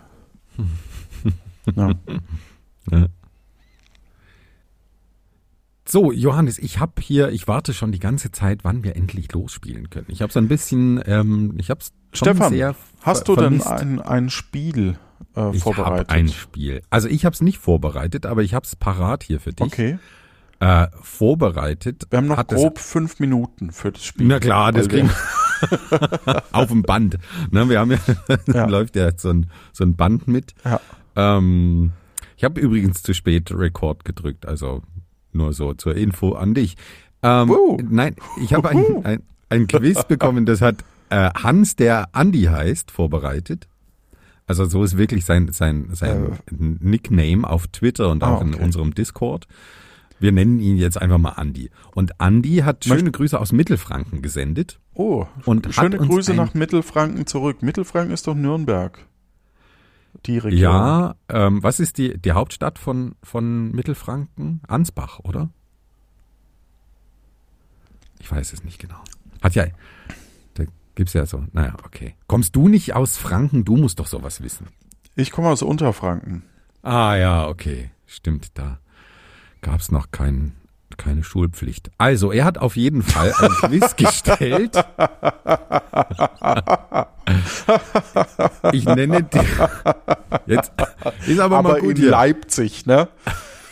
[1.75, 1.93] ja.
[5.88, 9.89] So, Johannes, ich habe hier, ich warte schon die ganze Zeit, wann wir endlich losspielen
[9.89, 10.06] können.
[10.10, 13.62] Ich habe so ein bisschen, ähm, ich habe es schon Stefan, sehr Hast du denn
[13.63, 14.99] ein, ein Spiel
[15.36, 16.10] äh, Ich vorbereitet?
[16.10, 16.84] habe ein Spiel.
[16.91, 19.65] Also ich habe es nicht vorbereitet, aber ich habe es parat hier für dich.
[19.65, 19.97] Okay.
[20.60, 22.06] Äh, vorbereitet.
[22.12, 24.28] Wir haben noch es- grob fünf Minuten für das Spiel.
[24.28, 25.10] Na klar, das kriegen
[26.52, 27.17] auf dem Band.
[27.52, 27.98] Ne, wir haben ja,
[28.54, 28.65] Ja.
[28.67, 30.54] läuft ja so ein, so ein Band mit.
[30.63, 30.80] Ja.
[31.15, 31.91] Ähm,
[32.38, 34.84] ich habe übrigens zu spät Rekord gedrückt, also
[35.34, 36.78] nur so zur Info an dich.
[37.22, 37.78] Ähm, Wuhu.
[37.89, 42.91] Nein, ich habe ein, ein, ein Quiz bekommen, das hat äh, Hans, der Andi heißt,
[42.91, 43.67] vorbereitet.
[44.48, 48.63] Also so ist wirklich sein, sein, sein Nickname auf Twitter und auch in okay.
[48.63, 49.48] unserem Discord.
[50.19, 51.69] Wir nennen ihn jetzt einfach mal Andi.
[51.95, 54.79] Und Andi hat schöne Grüße aus Mittelfranken gesendet.
[54.93, 57.62] Oh, Und schöne Grüße nach Mittelfranken zurück.
[57.63, 59.05] Mittelfranken ist doch Nürnberg.
[60.25, 60.60] Die Region.
[60.60, 64.62] Ja, ähm, was ist die, die Hauptstadt von, von Mittelfranken?
[64.67, 65.49] Ansbach, oder?
[68.19, 68.99] Ich weiß es nicht genau.
[69.41, 69.65] Hat ja,
[70.55, 72.15] da gibt's ja so, naja, okay.
[72.27, 73.63] Kommst du nicht aus Franken?
[73.63, 74.67] Du musst doch sowas wissen.
[75.15, 76.43] Ich komme aus Unterfranken.
[76.82, 77.91] Ah ja, okay.
[78.05, 78.79] Stimmt, da
[79.62, 80.56] gab's noch keinen
[80.98, 81.91] keine Schulpflicht.
[81.98, 84.76] Also, er hat auf jeden Fall ein Quiz gestellt.
[88.74, 89.39] ich nenne die,
[90.45, 90.72] jetzt
[91.28, 92.12] ist aber, Aber mal gut in hier.
[92.12, 93.08] Leipzig, ne?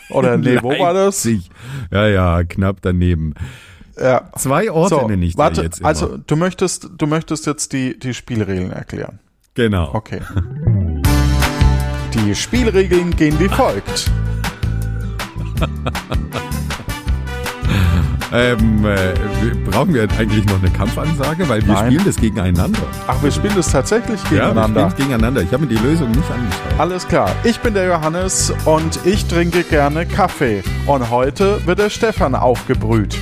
[0.10, 1.26] Oder nee, wo war das?
[1.26, 1.50] Leipzig.
[1.92, 3.34] Ja, ja, knapp daneben.
[4.00, 4.30] Ja.
[4.38, 5.90] Zwei Orte So, nenne ich warte, jetzt immer.
[5.90, 9.20] also du möchtest, du möchtest jetzt die, die Spielregeln erklären.
[9.56, 9.94] genau.
[9.94, 10.22] Okay.
[12.14, 14.10] Die Spielregeln gehen wie folgt.
[18.34, 19.14] Ähm, äh,
[19.70, 21.86] brauchen wir eigentlich noch eine Kampfansage, weil wir Nein.
[21.94, 22.82] spielen das gegeneinander.
[23.08, 24.92] Ach, wir spielen das tatsächlich Ja, wir gegeneinander.
[24.92, 25.42] spielen gegeneinander.
[25.44, 26.78] Ich habe mir die Lösung nicht angeschaut.
[26.80, 27.34] Alles klar.
[27.46, 30.62] Ich bin der Johannes und ich trinke gerne Kaffee.
[30.88, 33.18] Und heute wird der Stefan aufgebrüht.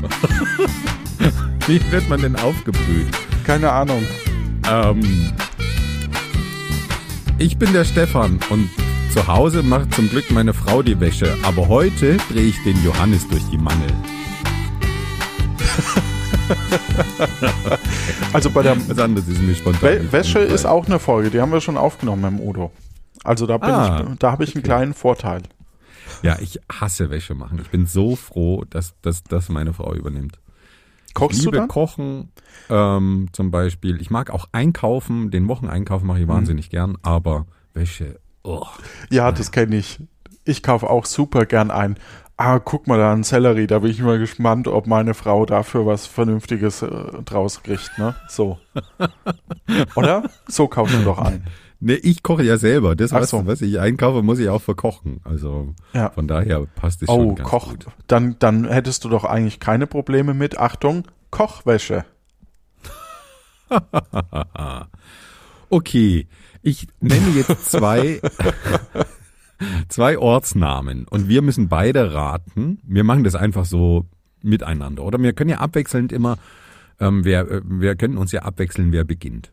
[1.66, 3.08] Wie wird man denn aufgebrüht?
[3.44, 4.02] Keine Ahnung.
[4.70, 5.30] Ähm,
[7.36, 8.70] ich bin der Stefan und
[9.12, 11.36] zu Hause macht zum Glück meine Frau die Wäsche.
[11.42, 13.88] Aber heute drehe ich den Johannes durch die Mangel.
[18.32, 19.82] Also bei der Was anderes ist mir spontan.
[19.82, 22.70] Wä Wäsche ist auch eine Folge, die haben wir schon aufgenommen im Udo.
[23.24, 25.42] Also da bin Ah, ich, da habe ich einen kleinen Vorteil.
[26.22, 27.58] Ja, ich hasse Wäsche machen.
[27.62, 30.38] Ich bin so froh, dass dass das meine Frau übernimmt.
[31.14, 31.68] Kochst ich du liebe dann?
[31.68, 32.32] Kochen
[32.70, 34.00] ähm, zum Beispiel.
[34.00, 35.30] Ich mag auch einkaufen.
[35.30, 36.30] Den Wocheneinkauf mache ich Mhm.
[36.30, 36.96] wahnsinnig gern.
[37.02, 38.66] Aber Wäsche, oh.
[39.10, 40.00] Ja, das kenne ich.
[40.44, 41.96] Ich kaufe auch super gern ein.
[42.36, 43.66] Ah, guck mal da, ein Sellerie.
[43.68, 46.88] Da bin ich mal gespannt, ob meine Frau dafür was Vernünftiges äh,
[47.24, 48.14] draus kriegt, ne?
[48.28, 48.58] So.
[49.94, 50.24] Oder?
[50.48, 51.44] So kaufst du doch ein.
[51.78, 52.96] Ne, ich koche ja selber.
[52.96, 53.46] Das, was, so.
[53.46, 55.20] was ich einkaufe, muss ich auch verkochen.
[55.24, 56.10] Also Ja.
[56.10, 57.68] von daher passt es schon Oh, ganz Koch.
[57.70, 57.86] gut.
[58.06, 62.04] Dann, dann hättest du doch eigentlich keine Probleme mit, Achtung, Kochwäsche.
[65.70, 66.26] Okay,
[66.62, 68.20] ich nenne jetzt zwei,
[69.88, 72.78] zwei Ortsnamen und wir müssen beide raten.
[72.84, 74.06] Wir machen das einfach so
[74.42, 75.04] miteinander.
[75.04, 76.38] Oder wir können ja abwechselnd immer,
[77.00, 79.52] ähm, wer, äh, wir können uns ja abwechseln, wer beginnt.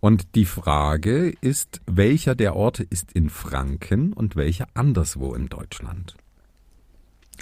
[0.00, 6.14] Und die Frage ist, welcher der Orte ist in Franken und welcher anderswo in Deutschland?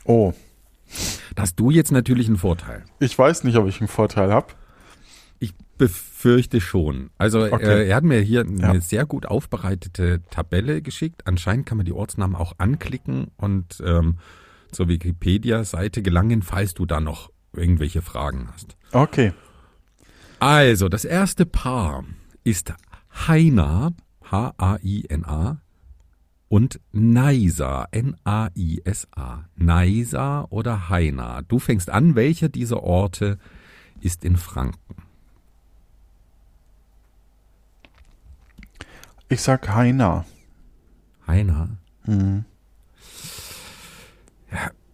[0.05, 0.33] Oh,
[1.35, 2.85] Da hast du jetzt natürlich einen Vorteil.
[2.99, 4.49] ich weiß nicht, ob ich einen Vorteil habe.
[5.79, 7.11] Befürchte schon.
[7.19, 7.85] Also Okay.
[7.85, 8.71] äh, er hat mir hier Ja.
[8.71, 11.27] eine sehr gut aufbereitete Tabelle geschickt.
[11.27, 14.19] Anscheinend kann man die Ortsnamen auch anklicken und ähm,
[14.73, 18.77] zur Wikipedia-Seite gelangen, falls du da noch irgendwelche Fragen hast.
[18.93, 19.33] Okay.
[20.41, 22.05] Also, das erste Paar
[22.45, 22.75] ist
[23.27, 23.93] Haina,
[24.31, 25.61] H-A-I-N-A,
[26.49, 29.45] und Naisa, N-A-I-S-A.
[29.57, 31.43] Naisa oder Haina.
[31.43, 33.39] Du fängst an, welcher dieser Orte
[34.01, 34.97] ist in Franken?
[39.31, 40.25] Ich sag Heiner.
[41.27, 41.69] Haina?
[42.07, 42.47] Mhm.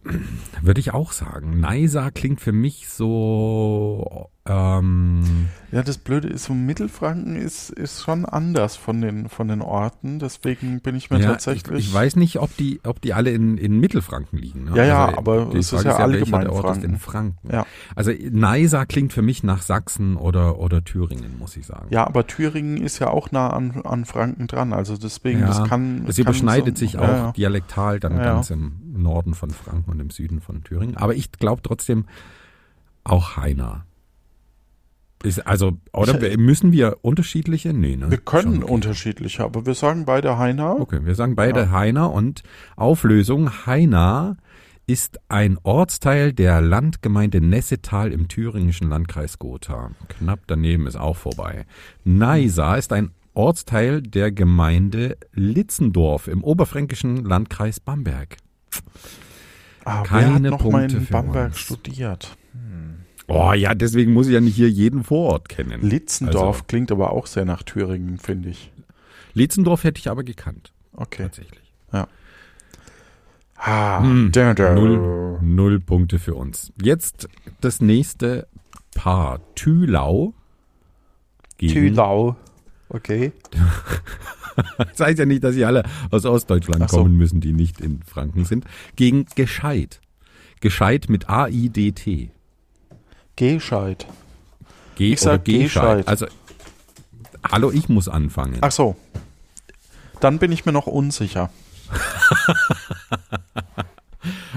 [0.61, 1.61] Würde ich auch sagen.
[1.61, 8.25] Naisa klingt für mich so, ähm, Ja, das Blöde ist, so Mittelfranken ist, ist schon
[8.25, 10.19] anders von den, von den Orten.
[10.19, 11.79] Deswegen bin ich mir ja, tatsächlich.
[11.79, 14.65] ich, ich weiß nicht, ob die, ob die alle in, in Mittelfranken liegen.
[14.65, 14.77] Ne?
[14.77, 16.89] Ja, ja, aber die es ist Frage ja allgemein der Ort ist Franken.
[16.93, 17.49] in Franken.
[17.51, 17.65] Ja.
[17.95, 21.87] Also Naisa klingt für mich nach Sachsen oder, oder Thüringen, muss ich sagen.
[21.89, 24.73] Ja, aber Thüringen ist ja auch nah an, an Franken dran.
[24.73, 26.05] Also deswegen, Ja, das kann.
[26.07, 27.31] Es kann überschneidet so, sich auch Ja, ja.
[27.31, 28.33] dialektal dann Ja, ja.
[28.33, 30.97] ganz im Norden von Franken und im Süden von Thüringen.
[30.97, 32.05] Aber ich glaube trotzdem
[33.03, 33.85] auch Heiner.
[35.23, 37.73] Ist also, oder Ich- müssen wir unterschiedliche?
[37.73, 38.11] Nee, ne?
[38.11, 38.71] Wir können okay.
[38.71, 40.79] unterschiedliche, aber wir sagen beide Heiner.
[40.79, 41.71] Okay, wir sagen beide Ja.
[41.71, 42.43] Heiner und
[42.75, 43.65] Auflösung.
[43.65, 44.37] Heiner
[44.87, 49.91] ist ein Ortsteil der Landgemeinde Nessetal im thüringischen Landkreis Gotha.
[50.09, 51.65] Knapp daneben ist auch vorbei.
[52.03, 58.37] Neisa ist ein Ortsteil der Gemeinde Litzendorf im oberfränkischen Landkreis Bamberg.
[59.85, 61.57] Ah, wer hat Keine noch mal Punkte in für Bamberg uns.
[61.59, 62.37] studiert?
[63.27, 65.81] Oh ja, deswegen muss ich ja nicht hier jeden Vorort kennen.
[65.81, 68.71] Litzendorf Also, klingt aber auch sehr nach Thüringen, finde ich.
[69.33, 71.23] Litzendorf hätte ich aber gekannt, Okay.
[71.23, 71.61] tatsächlich.
[73.57, 74.75] Ah, Hm, da, da.
[74.75, 76.71] Null, null Punkte für uns.
[76.81, 77.29] Jetzt
[77.61, 78.47] das nächste
[78.93, 79.39] Paar.
[79.55, 80.33] Thülau.
[81.57, 82.35] Gegen, Thülau.
[82.89, 83.31] Okay.
[84.77, 86.97] Das heißt ja nicht, dass sie alle aus Ostdeutschland so.
[86.97, 88.63] kommen müssen, die nicht in Franken sind.
[88.95, 89.99] Gegen Gescheit.
[90.61, 92.31] Gescheit mit A-I-D-T.
[93.35, 94.07] Gescheit.
[94.95, 96.07] G Ich sag oder Gescheit.
[96.07, 96.27] Also,
[97.51, 98.57] hallo, ich muss anfangen.
[98.61, 98.95] Ach so.
[100.19, 101.49] Dann bin ich mir noch unsicher.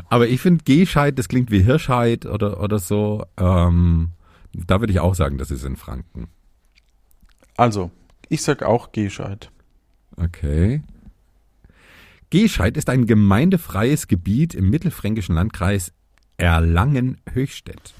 [0.08, 3.26] Aber ich finde Gescheit, das klingt wie Hirschheit oder, oder so.
[3.36, 4.12] Ähm,
[4.52, 6.28] da würde ich auch sagen, das ist in Franken.
[7.56, 7.90] Also,
[8.28, 9.50] ich sag auch Gescheit.
[10.16, 10.82] Okay.
[12.30, 15.92] Gescheid ist ein gemeindefreies Gebiet im mittelfränkischen Landkreis
[16.36, 17.94] Erlangen-Höchstädt.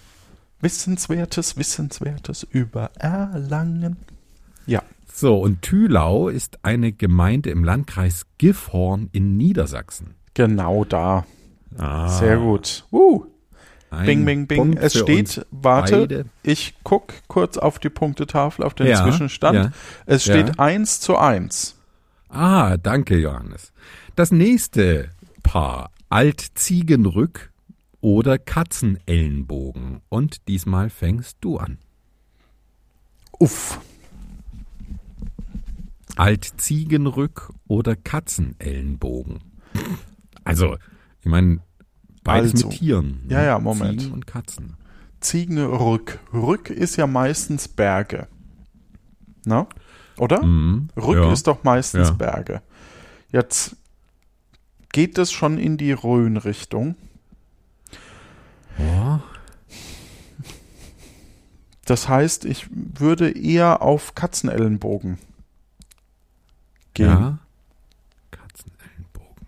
[0.61, 3.97] Wissenswertes, Wissenswertes über Erlangen.
[4.67, 4.83] Ja.
[5.13, 10.15] So, und Thülau ist eine Gemeinde im Landkreis Gifhorn in Niedersachsen.
[10.35, 11.27] Genau da.
[11.77, 12.85] Ah, Sehr gut.
[12.93, 13.25] Uh.
[13.91, 14.59] ein Bing, bing, bing.
[14.59, 16.25] Punkt Es steht, warte, beide.
[16.43, 19.57] ich guck kurz auf die Punktetafel, auf den Ja, Zwischenstand.
[19.57, 19.71] ja,
[20.07, 20.55] es steht ja.
[20.59, 21.77] 1 zu 1.
[22.29, 23.73] Ah, danke, Johannes.
[24.15, 25.09] Das nächste
[25.43, 27.51] Paar, Altziegenrück
[28.01, 30.01] oder Katzenellenbogen.
[30.09, 31.79] Und diesmal fängst du an.
[33.39, 33.81] Uff.
[36.17, 39.41] Altziegenrück oder Katzenellenbogen.
[40.45, 40.77] Also,
[41.21, 41.61] ich meine,
[42.25, 42.69] beides Also.
[42.69, 43.23] mit Tieren.
[43.27, 43.35] ne?
[43.35, 44.01] Ja, ja, Moment.
[44.01, 44.77] Ziegen und Katzen.
[45.21, 46.19] Ziegenrück.
[46.33, 48.29] Rück ist ja meistens Berge.
[49.45, 49.67] Na?
[50.17, 50.43] Oder?
[50.45, 51.33] Mhm, Rück ja.
[51.33, 52.15] ist doch meistens Ja.
[52.15, 52.63] Berge.
[53.31, 53.77] Jetzt
[54.93, 56.97] geht es schon in die Rhön-Richtung.
[58.79, 59.23] Ja,
[61.85, 65.19] Das heißt, ich würde eher auf Katzenellenbogen
[66.95, 67.07] gehen.
[67.07, 67.39] ja.
[68.31, 69.47] Katzenellenbogen.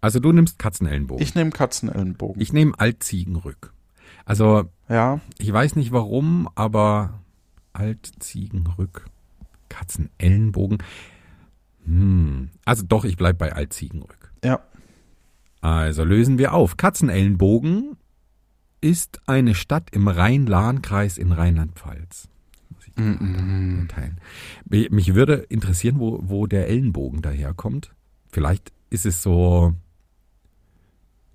[0.00, 1.22] Also du nimmst Katzenellenbogen.
[1.22, 2.40] Ich nehme Katzenellenbogen.
[2.42, 3.72] Ich nehme Altziegenrück.
[4.24, 7.20] Also ja, ich weiß nicht warum, aber
[7.72, 9.06] Altziegenrück,
[9.70, 10.78] Katzenellenbogen.
[11.86, 12.50] Hm.
[12.66, 14.30] Also doch, ich bleib bei Altziegenrück.
[14.44, 14.60] ja.
[15.60, 16.76] Also lösen wir auf.
[16.76, 17.96] Katzenellenbogen
[18.80, 22.28] ist eine Stadt im Rhein-Lahn-Kreis in Rheinland-Pfalz.
[22.70, 24.20] Muss ich teilen.
[24.68, 27.92] Mich mich würde interessieren, wo, wo der Ellenbogen daherkommt.
[28.30, 29.74] Vielleicht ist es so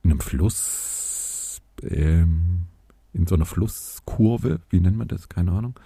[0.03, 2.63] in einem Fluss, ähm,
[3.13, 5.29] in so einer Flusskurve, wie nennt man das?
[5.29, 5.79] Keine Ahnung.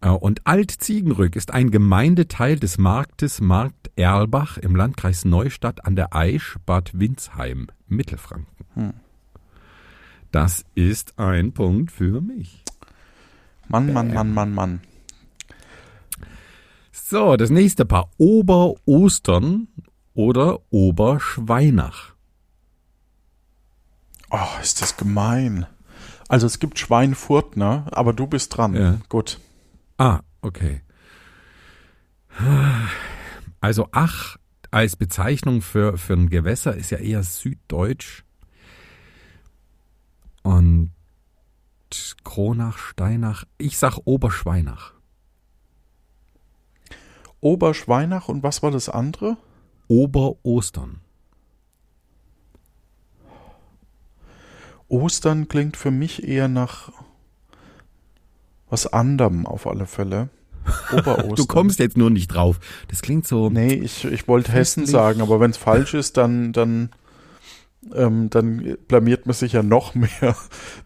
[0.00, 6.14] Äh, Und Altziegenrück ist ein Gemeindeteil des Marktes Markt Erlbach im Landkreis Neustadt an der
[6.14, 8.66] Aisch, Bad Windsheim, Mittelfranken.
[8.74, 8.92] Hm.
[10.32, 12.64] Das ist ein Punkt für mich.
[13.68, 14.80] Mann, Mann, Mann, Mann, Mann.
[16.92, 18.10] So, das nächste Paar.
[18.18, 19.68] Oberostern
[20.14, 22.14] oder Oberschweinach.
[24.30, 25.66] Oh, ist das gemein.
[26.28, 27.84] Also es gibt Schweinfurt, ne?
[27.90, 28.74] Aber du bist dran.
[28.74, 28.98] Ja.
[29.08, 29.40] Gut.
[30.00, 30.80] Ah, okay.
[33.60, 34.38] Also Ach
[34.70, 38.24] als Bezeichnung für, für ein Gewässer ist ja eher süddeutsch.
[40.42, 40.92] Und
[42.24, 44.94] Kronach, Steinach, ich sag Oberschweinach.
[47.40, 49.36] Oberschweinach und was war das andere?
[49.86, 51.02] Oberostern.
[54.88, 56.90] Ostern klingt für mich eher nach
[58.70, 60.28] was anderem auf alle Fälle.
[60.92, 61.34] Oberostern.
[61.36, 62.60] Du kommst jetzt nur nicht drauf.
[62.88, 63.50] Das klingt so.
[63.50, 66.90] Nee, ich, ich wollte Hessen sagen, aber wenn es falsch ist, dann, dann,
[67.94, 70.36] ähm, dann blamiert man sich ja noch mehr.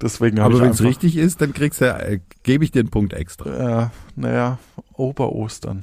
[0.01, 3.13] Deswegen aber wenn es richtig ist, dann kriegst du, äh, gebe ich dir einen Punkt
[3.13, 3.85] extra.
[3.85, 4.59] Äh, naja,
[4.95, 5.83] Oberostern.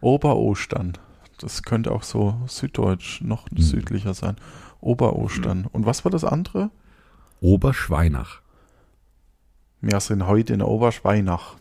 [0.00, 0.92] Oberostern.
[1.38, 3.58] Das könnte auch so süddeutsch noch Hm.
[3.58, 4.36] südlicher sein.
[4.80, 5.66] Oberostern.
[5.72, 6.70] Und was war das andere?
[7.40, 8.40] Oberschweinach.
[9.86, 11.56] Wir sind heute in Oberschweinach.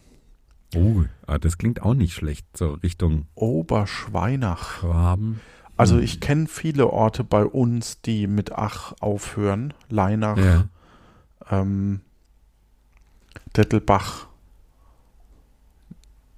[0.75, 4.79] Oh, ah, das klingt auch nicht schlecht, so Richtung Oberschweinach.
[4.79, 5.41] Schwaben.
[5.75, 6.03] Also Hm.
[6.03, 9.73] ich kenne viele Orte bei uns, die mit Ach aufhören.
[9.89, 10.65] Leinach, Ja.
[11.51, 11.99] ähm,
[13.57, 14.27] Dettelbach.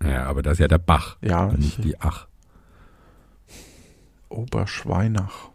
[0.04, 2.28] ja, aber das ist ja der Bach, Ja, nicht die Ach.
[4.30, 5.50] Oberschweinach.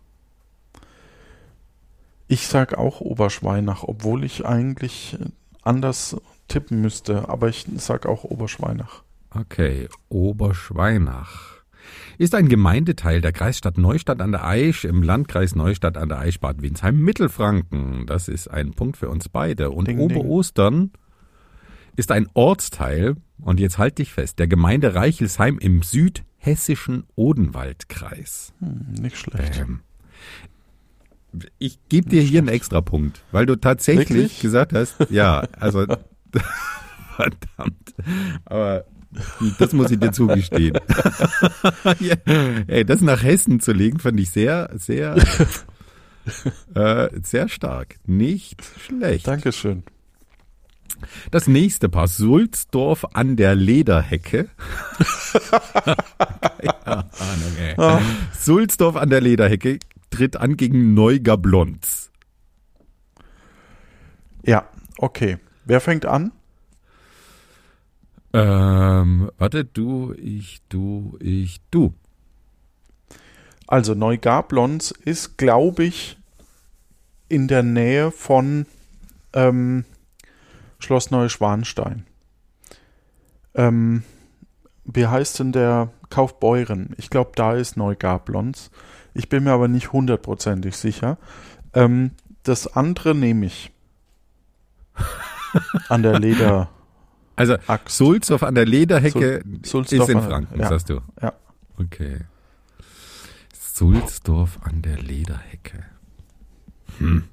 [2.29, 5.19] Ich sag auch Oberschweinach, obwohl ich eigentlich
[5.63, 6.17] anders
[6.49, 9.03] tippen müsste, aber ich sag auch Oberschweinach.
[9.31, 11.61] Okay, Oberschweinach.
[12.19, 16.39] Ist ein Gemeindeteil der Kreisstadt Neustadt an der Aisch im Landkreis Neustadt an der Aisch
[16.39, 18.07] Bad Windsheim Mittelfranken.
[18.07, 19.71] Das ist ein Punkt für uns beide.
[19.71, 20.17] Und Ding, ding.
[20.17, 20.91] Oberostern
[21.97, 28.53] ist ein Ortsteil, und jetzt halt dich fest, der Gemeinde Reichelsheim im südhessischen Odenwaldkreis.
[28.61, 29.59] Hm, nicht schlecht.
[29.61, 29.81] Ähm,
[31.59, 34.41] ich gebe dir hier einen Extrapunkt, weil du tatsächlich Wirklich?
[34.41, 35.87] gesagt hast, ja, also
[37.17, 37.95] verdammt,
[38.45, 38.85] aber
[39.59, 40.79] das muss ich dir zugestehen.
[42.01, 42.15] ja,
[42.67, 45.17] ey, das nach Hessen zu legen, fand ich sehr, sehr,
[46.75, 47.97] äh, sehr stark.
[48.07, 49.27] Nicht schlecht.
[49.27, 49.83] Dankeschön.
[51.31, 54.49] Das nächste Paar, Sulzdorf an der Lederhecke.
[55.83, 57.75] Keine Ahnung, ey.
[57.79, 58.01] Ah.
[58.39, 59.79] Sulzdorf an der Lederhecke
[60.11, 62.11] tritt an gegen Neugablonz.
[64.45, 64.69] Ja,
[64.99, 65.39] okay.
[65.65, 66.33] Wer fängt an?
[68.33, 71.95] Ähm, warte, du, ich, du, ich, du.
[73.67, 76.19] Also Neugablons ist, glaube ich,
[77.29, 78.67] in der Nähe von
[79.33, 79.85] ähm,
[80.81, 82.07] Schloss Neuschwanstein.
[83.55, 84.03] Ähm,
[84.85, 86.95] wie heißt denn der Kaufbeuren?
[86.99, 88.71] Ich glaube, da ist Neugablons.
[89.15, 91.19] Ich bin mir aber nicht hundertprozentig sicher.
[91.75, 93.73] Ähm, das andere nehme ich.
[95.89, 96.69] An der Leder.
[97.37, 97.97] Also Axt.
[97.97, 100.69] Sulzdorf an der Lederhecke Sul- ist in an- Franken, ja.
[100.69, 101.01] sagst du.
[101.23, 101.33] Ja.
[101.79, 102.19] Okay.
[103.59, 105.85] Sulzdorf an der Lederhecke.
[106.99, 107.25] Hm.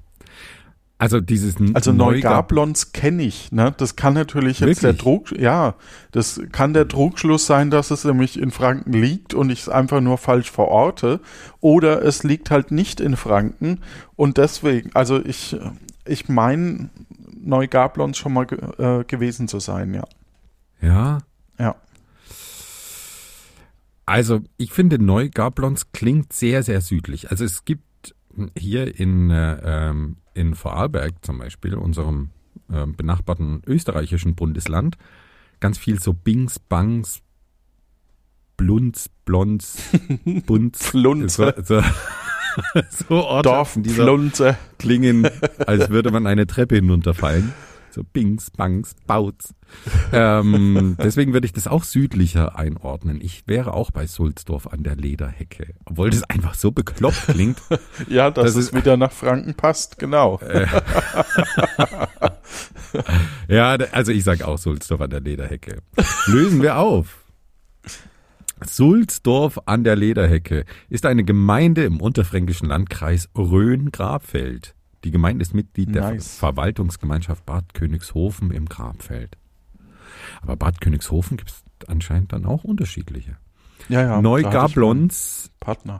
[1.00, 3.52] Also dieses Also Neugab- Neugablons kenne ich.
[3.52, 3.72] Ne?
[3.76, 5.02] Das kann natürlich jetzt der Wirklich?
[5.02, 5.76] Druck, ja,
[6.10, 10.00] das kann der Trugschluss sein, dass es nämlich in Franken liegt und ich es einfach
[10.00, 11.20] nur falsch verorte.
[11.60, 13.78] Oder es liegt halt nicht in Franken
[14.16, 15.56] und deswegen, also ich,
[16.04, 16.90] ich meine
[17.40, 20.04] Neugablons schon mal ge äh, gewesen zu sein, ja.
[20.82, 21.18] Ja.
[21.60, 21.76] Ja.
[24.06, 27.30] Also ich finde Neugablons klingt sehr, sehr südlich.
[27.30, 28.14] Also es gibt
[28.56, 29.58] hier in, äh,
[29.90, 32.30] ähm, in Vorarlberg zum Beispiel, unserem
[32.72, 34.96] äh, benachbarten österreichischen Bundesland,
[35.60, 37.20] ganz viel so Bings, Bangs,
[38.56, 39.78] Blunz, Blons,
[40.46, 40.84] Bunz.
[40.86, 41.54] Flunze.
[41.62, 44.56] So, so, so Ortschaften, die so Dorfflunze.
[44.78, 45.28] klingen,
[45.66, 47.52] als würde man eine Treppe hinunterfallen.
[47.98, 49.54] So Bings, Bangs, Bautz.
[50.12, 53.18] Ähm, deswegen würde ich das auch südlicher einordnen.
[53.20, 55.74] Ich wäre auch bei Sulzdorf an der Lederhecke.
[55.84, 57.58] Obwohl das einfach so bekloppt klingt.
[58.08, 60.38] Ja, dass Das es wieder nach Franken passt, genau.
[63.48, 65.82] Ja, d- also ich sage auch Sulzdorf an der Lederhecke.
[66.26, 67.24] Lösen wir auf.
[68.64, 74.76] Sulzdorf an der Lederhecke ist eine Gemeinde im unterfränkischen Landkreis Rhön-Grabfeld.
[75.04, 76.36] Die Gemeinde ist Mitglied der Nice.
[76.38, 79.36] Verwaltungsgemeinschaft Bad Königshofen im Grabfeld.
[80.42, 83.36] Aber Bad Königshofen gibt es anscheinend dann auch unterschiedliche.
[83.88, 84.20] Ja, ja.
[84.20, 85.50] Neugablons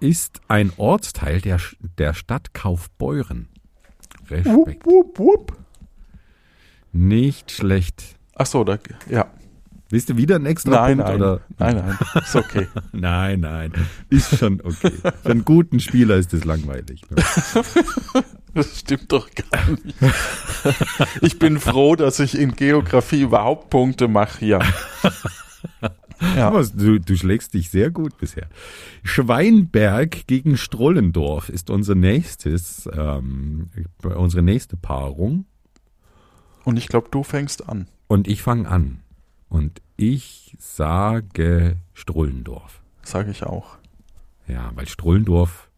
[0.00, 1.60] ist ein Ortsteil der,
[1.98, 3.48] der Stadt Kaufbeuren.
[4.20, 4.86] Wupp, Respekt.
[4.86, 5.56] wupp, wupp.
[6.92, 8.18] Nicht schlecht.
[8.34, 9.30] Ach so, da, ja.
[9.90, 11.10] Willst du wieder einen extra Nein, Punkt?
[11.12, 11.40] nein, Oder?
[11.58, 12.68] nein, nein, ist okay.
[12.92, 13.72] Nein, nein.
[14.10, 14.92] Ist schon okay.
[15.22, 17.02] Für einen guten Spieler ist das langweilig.
[17.10, 17.16] ne?
[18.54, 19.94] Das stimmt doch gar nicht.
[21.20, 24.60] Ich bin froh, dass ich in Geografie überhaupt Punkte mache hier.
[26.20, 26.48] Ja.
[26.48, 28.48] Aber du, du schlägst dich sehr gut bisher.
[29.04, 33.70] Schweinberg gegen Strollendorf ist unser nächstes, ähm,
[34.02, 35.44] unsere nächste Paarung.
[36.64, 37.86] Und ich glaube, du fängst an.
[38.08, 39.00] Und ich fange an.
[39.48, 42.82] Und ich sage Strullendorf.
[43.02, 43.78] Sage ich auch.
[44.46, 45.70] Ja, weil Strullendorf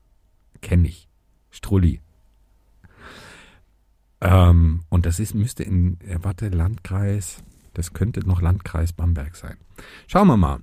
[0.60, 1.08] kenne ich.
[1.50, 2.00] Strulli.
[4.20, 7.42] Ähm, und das ist, müsste in, äh, warte, Landkreis,
[7.74, 9.56] das könnte noch Landkreis Bamberg sein.
[10.06, 10.60] Schauen wir mal.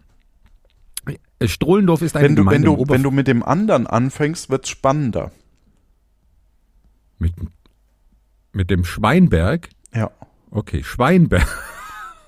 [1.39, 4.49] Äh, Strullendorf ist eine Wenn du, wenn, Gemeinde du, wenn du mit dem anderen anfängst,
[4.49, 5.31] wird's spannender.
[7.19, 7.33] mit,
[8.51, 9.69] mit dem Schweinberg.
[9.93, 10.11] Ja.
[10.51, 11.47] Okay, Schweinberg.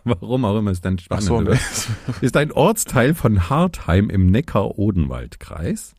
[0.21, 1.59] Warum auch immer es dann spannend so, ne.
[2.21, 5.95] ist ein Ortsteil von Hartheim im Neckar-Odenwald-Kreis.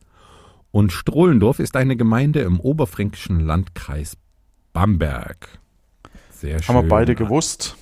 [0.72, 4.16] Und Strohlendorf ist eine Gemeinde im oberfränkischen Landkreis
[4.72, 5.58] Bamberg.
[6.30, 6.76] Sehr schön.
[6.76, 7.76] Haben wir beide gewusst.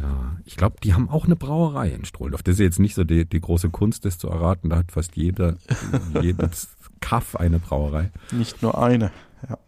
[0.00, 2.42] Ja, ich glaube, die haben auch eine Brauerei in Strohlendorf.
[2.42, 4.68] Das ist jetzt nicht so die, die große Kunst, das zu erraten.
[4.68, 5.56] Da hat fast jeder,
[6.22, 6.68] jedes
[7.00, 8.10] Kaff eine Brauerei.
[8.30, 9.10] Nicht nur eine.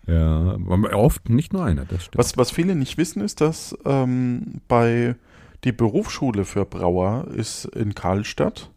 [0.07, 2.19] Ja, aber oft nicht nur eine, das stimmt.
[2.19, 5.15] Was, was viele nicht wissen, ist, dass ähm, bei
[5.65, 8.71] die Berufsschule für Brauer ist in Karlstadt,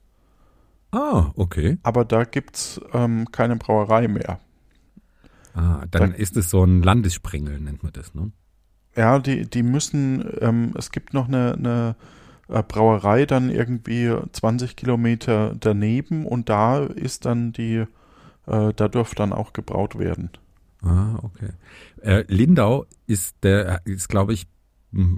[0.92, 1.78] Ah, okay.
[1.84, 4.40] aber da gibt's ähm, keine Brauerei mehr.
[5.54, 8.32] Ah, dann Da- ist es so ein Landessprengel, nennt man das, ne?
[8.96, 11.96] Ja, die, die müssen, ähm, es gibt noch eine, eine
[12.50, 17.86] äh, Brauerei dann irgendwie 20 Kilometer daneben und da ist dann die,
[18.48, 20.30] äh, da dürfte dann auch gebraut werden.
[20.82, 21.50] Ah, okay.
[22.02, 24.48] Äh, Lindau ist der, ist glaube ich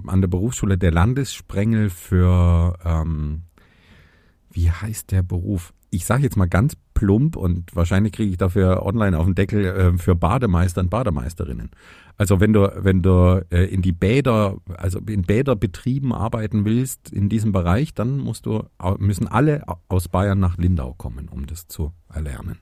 [0.06, 3.42] an der Berufsschule der Landessprengel für, ähm,
[4.52, 5.74] wie heißt der Beruf?
[5.90, 9.64] Ich sage jetzt mal ganz plump und wahrscheinlich kriege ich dafür online auf den Deckel
[9.64, 11.70] äh, für Bademeister und Bademeisterinnen.
[12.16, 17.28] Also wenn du, wenn du äh, in die Bäder, also in Bäderbetrieben arbeiten willst in
[17.28, 18.64] diesem Bereich, dann musst du,
[18.98, 22.58] müssen alle au- aus Bayern nach Lindau kommen, um das zu erlernen.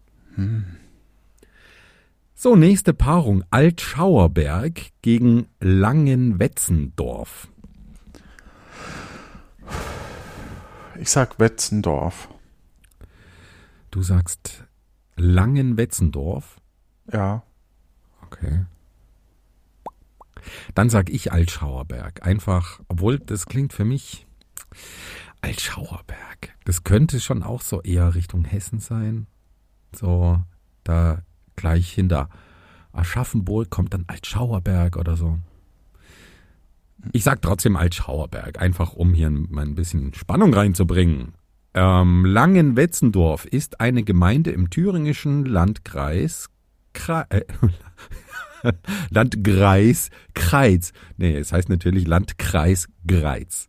[2.43, 3.45] So, nächste Paarung.
[3.53, 7.47] Altschauerberg gegen Langenwetzendorf.
[10.99, 12.29] Ich sag Wetzendorf.
[13.93, 14.65] Du sagst
[15.15, 16.61] Langenwetzendorf.
[17.13, 17.45] Ja.
[18.23, 18.67] Okay.
[20.75, 22.27] Dann sag ich Altschauerberg.
[22.27, 24.27] Einfach, obwohl das klingt für mich
[25.43, 26.57] Altschauerberg.
[26.65, 29.29] Das könnte schon auch so eher Richtung Hessen sein.
[29.95, 30.43] So,
[30.83, 31.23] da
[31.57, 32.29] gleich hinter
[32.93, 35.39] Aschaffenburg kommt dann Altschauerberg oder so.
[37.13, 41.35] Ich sag trotzdem Altschauerberg, einfach um hier mal ein bisschen Spannung reinzubringen.
[41.75, 46.49] Ähm, Langenwetzendorf ist eine Gemeinde im thüringischen Landkreis
[46.93, 47.43] Kre äh,
[49.11, 50.93] Landkreis Kreiz.
[51.17, 53.69] Nee, es heißt natürlich Landkreis Greiz.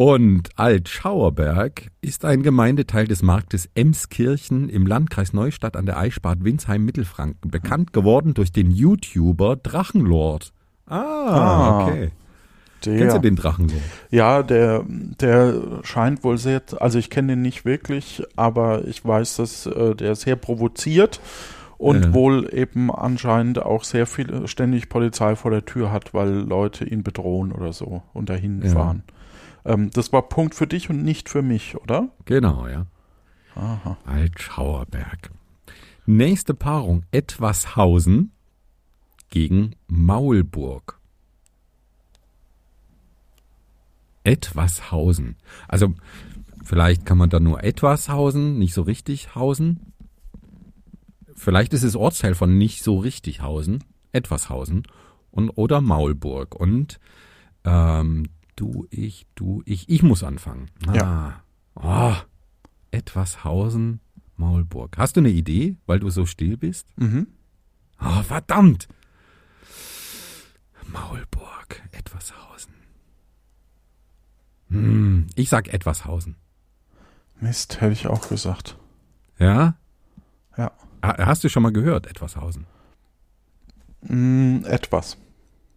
[0.00, 6.84] Und Altschauerberg ist ein Gemeindeteil des Marktes Emskirchen im Landkreis Neustadt an der Eichbad Winsheim
[6.84, 10.52] Mittelfranken, bekannt geworden durch den YouTuber Drachenlord.
[10.86, 12.12] Ah, Ah, okay.
[12.84, 13.82] Der, Kennst du den Drachenlord?
[14.12, 19.38] Ja, der, der scheint wohl sehr, also ich kenne den nicht wirklich, aber ich weiß,
[19.38, 21.20] dass äh, der sehr provoziert
[21.76, 22.14] und Ja.
[22.14, 27.02] wohl eben anscheinend auch sehr viel ständig Polizei vor der Tür hat, weil Leute ihn
[27.02, 28.68] bedrohen oder so und dahin Ja.
[28.70, 29.02] fahren.
[29.68, 32.08] Ähm, das war Punkt für dich und nicht für mich, oder?
[32.24, 32.86] Genau, ja.
[33.54, 33.98] Aha.
[34.06, 35.30] Altschauerberg.
[36.06, 38.32] Nächste Paarung Etwashausen
[39.28, 40.98] gegen Maulburg.
[44.24, 45.36] Etwashausen.
[45.68, 45.94] Also
[46.64, 49.92] vielleicht kann man da nur Etwashausen, nicht so richtig Hausen.
[51.34, 54.84] Vielleicht ist es Ortsteil von nicht so richtig Hausen, Etwashausen
[55.30, 56.54] und oder Maulburg.
[56.54, 57.00] Und
[57.64, 58.28] ähm,
[58.60, 60.70] du, ich, du, ich, ich muss anfangen.
[60.92, 61.42] Ja.
[61.74, 62.14] Ah.
[62.14, 62.16] Oh,
[62.90, 64.00] Etwashausen,
[64.36, 64.96] Maulburg.
[64.98, 66.86] Hast du eine Idee, weil du so still bist?
[66.96, 67.26] Mhm.
[68.00, 68.88] Oh, verdammt!
[70.86, 72.72] Maulburg, Etwashausen.
[74.70, 76.36] Hm, ich sag Etwashausen.
[77.40, 78.76] Mist, hätte ich auch gesagt.
[79.38, 79.76] Ja?
[80.56, 80.72] Ja.
[81.02, 82.66] Ha- Hast du schon mal gehört, Etwashausen?
[84.02, 85.16] Mm, etwas.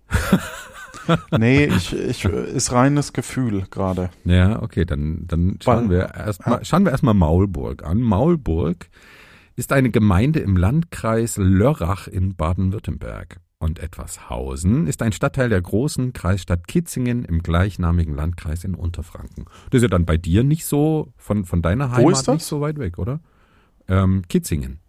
[1.38, 4.10] nee, ich, ich, ist reines Gefühl gerade.
[4.26, 8.02] Ja, okay, dann, dann schauen Weil- wir erstmal, schauen wir erstmal Maulburg an.
[8.02, 8.90] Maulburg
[9.56, 13.40] ist eine Gemeinde im Landkreis Lörrach in Baden-Württemberg.
[13.60, 19.46] Und Etwashausen ist ein Stadtteil der großen Kreisstadt Kitzingen im gleichnamigen Landkreis in Unterfranken.
[19.70, 22.34] Das ist ja dann bei dir nicht so, von, von deiner Heimat ist das?
[22.34, 23.20] nicht so weit weg, oder?
[23.88, 24.80] Ähm, Kitzingen.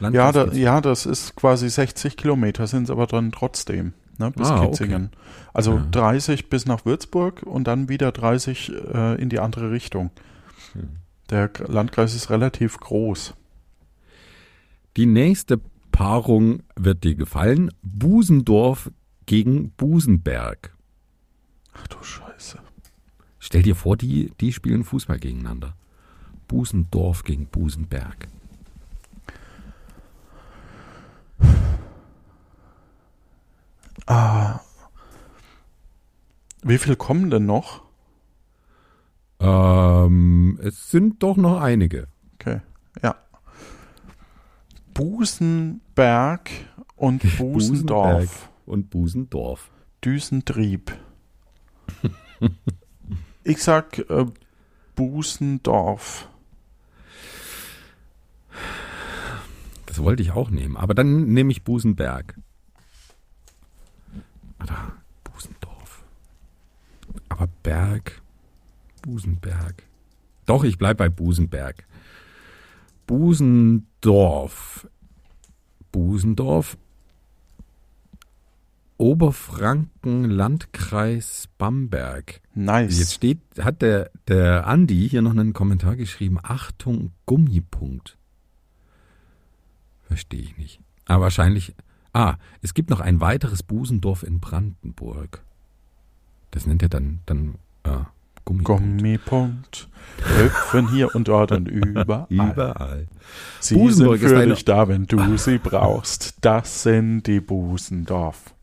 [0.00, 0.62] Ja, da, Kitzingen.
[0.62, 4.66] ja, das ist quasi 60 Kilometer, sind es aber dann trotzdem, ne, bis Ah, okay.
[4.70, 5.10] Kitzingen.
[5.52, 5.86] Also Ja.
[5.90, 10.10] 30 bis nach Würzburg und dann wieder 30 äh, in die andere Richtung.
[10.72, 10.88] Hm.
[11.30, 13.34] Der Landkreis ist relativ groß.
[14.96, 15.60] Die nächste
[15.92, 17.70] Paarung wird dir gefallen.
[17.82, 18.90] Busendorf
[19.26, 20.74] gegen Busenberg.
[21.74, 22.58] Ach du Scheiße.
[23.38, 25.74] Stell dir vor, die, die spielen Fußball gegeneinander.
[26.48, 28.28] Busendorf gegen Busenberg.
[34.04, 34.60] Ah.
[36.62, 37.82] Wie viel kommen denn noch?
[39.40, 42.08] Ähm, es sind doch noch einige.
[42.34, 42.60] Okay,
[43.02, 43.16] ja.
[44.94, 46.50] Busenberg
[46.96, 48.18] und Busendorf.
[48.18, 49.70] Busenberg und Busendorf.
[50.04, 50.92] Düsentrieb.
[53.44, 54.26] ich sag äh,
[54.94, 56.28] Busendorf.
[59.86, 62.36] Das wollte ich auch nehmen, aber dann nehme ich Busenberg.
[64.62, 64.92] Oder
[65.24, 66.04] Busendorf.
[67.28, 68.22] Aber Berg,
[69.02, 69.82] Busenberg.
[70.46, 71.84] Doch, ich bleib bei Busenberg.
[73.06, 74.88] Busendorf.
[75.92, 76.76] Busendorf.
[78.98, 82.40] Oberfranken, Landkreis Bamberg.
[82.54, 82.98] Nice.
[82.98, 86.38] Jetzt steht, hat der, der Andi hier noch einen Kommentar geschrieben.
[86.42, 88.16] Achtung, Gummipunkt.
[90.04, 90.80] Verstehe ich nicht.
[91.04, 91.74] Aber wahrscheinlich.
[92.16, 95.42] Ah, es gibt noch ein weiteres Busendorf in Brandenburg.
[96.50, 97.90] Das nennt er dann, dann äh,
[98.46, 98.64] Gummipunkt.
[98.64, 99.88] Gummipunkt.
[100.38, 102.26] Hüpfen hier und dort und überall.
[102.30, 103.06] Überall.
[103.60, 106.38] Sie Busenburg sind ist für eine- dich da, wenn du sie brauchst.
[106.40, 108.54] Das sind die Busendorf.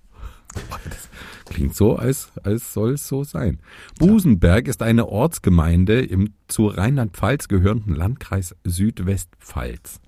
[1.45, 3.59] Klingt so, als, als soll es so sein.
[3.99, 9.99] Busenberg ist eine Ortsgemeinde im zu Rheinland-Pfalz gehörenden Landkreis Südwestpfalz.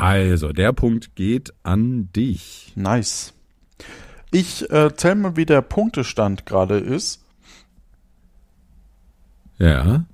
[0.00, 2.72] Also, der Punkt geht an dich.
[2.76, 3.34] Nice.
[4.30, 7.24] Ich äh, zähl mal, wie der Punktestand gerade ist.
[9.58, 10.04] Ja.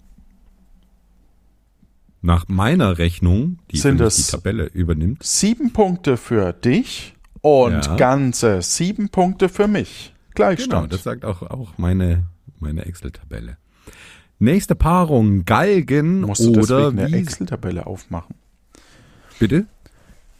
[2.22, 7.96] Nach meiner Rechnung, die Sind die Tabelle übernimmt, Sieben Punkte für dich und Ja.
[7.96, 10.12] ganze sieben Punkte für mich.
[10.34, 10.92] genau, Gleichstand.
[10.92, 12.24] das sagt auch, auch meine,
[12.58, 13.58] meine Excel-Tabelle.
[14.38, 17.16] Nächste Paarung, Galgen Musst du oder deswegen eine?
[17.18, 18.34] Excel-Tabelle aufmachen?
[19.38, 19.66] Bitte?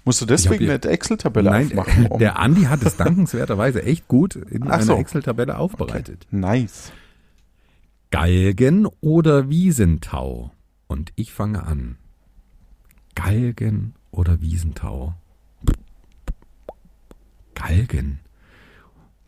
[0.07, 2.07] Musst du deswegen eine Excel-Tabelle Nein, aufmachen?
[2.11, 4.97] um- der Andi hat es dankenswerterweise echt gut in Ach einer so.
[4.97, 6.29] Excel-Tabelle aufbereitet.
[6.31, 6.93] Nice.
[8.13, 10.53] Galgen oder Wiesentau?
[10.87, 11.99] Und ich fange an.
[13.17, 15.15] Galgen oder Wiesentau?
[17.55, 18.21] Galgen.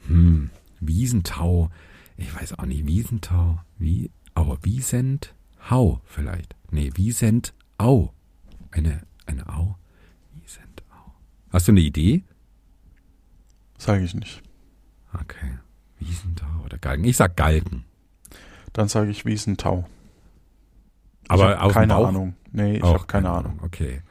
[0.07, 1.71] Hm, Wiesentau.
[2.17, 3.59] Ich weiß auch nicht, Wiesentau.
[3.79, 5.35] Wie, aber Wiesent,
[5.69, 6.55] Hau vielleicht.
[6.71, 8.13] Nee, Wiesent, Au.
[8.71, 9.75] Eine, eine Au.
[11.51, 12.25] Hast du eine Idee?
[13.79, 14.43] Sage ich nicht.
[15.15, 15.59] Okay.
[15.99, 17.05] Wiesentau oder Galgen.
[17.05, 17.85] Ich sag Galgen.
[18.73, 19.89] Dann sage ich Wiesentau.
[21.29, 21.95] Aber dem keine?
[21.97, 22.35] Ahnung.
[22.53, 23.61] Nee, ich Auch habe keine Ahnung.
[23.63, 24.03] Okay.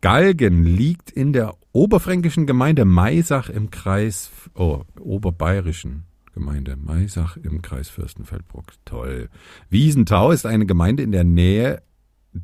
[0.00, 7.88] Galgen liegt in der oberfränkischen Gemeinde Maisach im Kreis, oh, oberbayerischen Gemeinde Maisach im Kreis
[7.88, 8.66] Fürstenfeldbruck.
[8.84, 9.28] Toll.
[9.70, 11.82] Wiesentau ist eine Gemeinde in der Nähe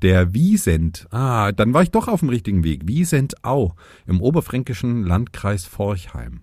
[0.03, 1.07] der Wiesent.
[1.11, 2.86] Ah, dann war ich doch auf dem richtigen Weg.
[2.86, 3.74] Wiesentau
[4.07, 6.40] im oberfränkischen Landkreis Forchheim.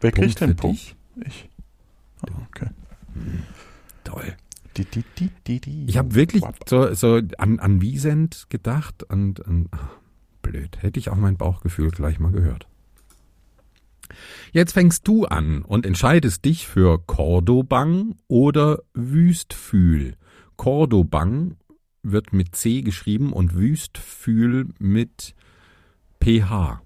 [0.00, 0.78] Wer kriegt den Punkt?
[0.78, 0.96] dich.
[1.24, 1.50] Ich.
[2.22, 2.70] Ah, okay.
[4.04, 4.36] Toll.
[4.76, 5.86] Die, die, die, die, die.
[5.88, 9.88] Ich habe wirklich so, so an, an Wiesent gedacht und, und ach,
[10.42, 10.82] blöd.
[10.82, 12.66] Hätte ich auch mein Bauchgefühl gleich mal gehört.
[14.52, 20.16] Jetzt fängst du an und entscheidest dich für Cordobang oder Wüstfühl.
[20.56, 21.56] Cordobang
[22.12, 25.34] wird mit C geschrieben und Wüstfühl mit
[26.22, 26.80] PH.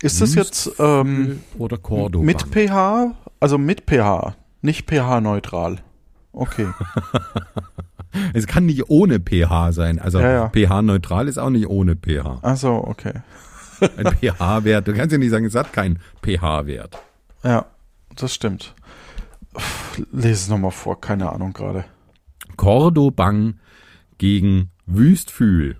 [0.00, 2.26] Ist das jetzt ähm, oder Cordobang?
[2.26, 3.14] mit pH?
[3.38, 5.78] Also mit pH, nicht pH-neutral.
[6.32, 6.66] Okay.
[8.34, 9.98] es kann nicht ohne pH sein.
[9.98, 10.48] Also Ja, ja.
[10.48, 12.38] pH-neutral ist auch nicht ohne pH.
[12.42, 13.12] Also okay.
[13.96, 14.88] Ein pH-Wert.
[14.88, 16.98] Du kannst ja nicht sagen, es hat keinen pH-Wert.
[17.44, 17.66] Ja,
[18.16, 18.74] das stimmt.
[20.10, 21.84] Lese es nochmal vor, keine Ahnung gerade.
[22.56, 23.60] Cordobang
[24.18, 25.78] gegen Wüstfühl.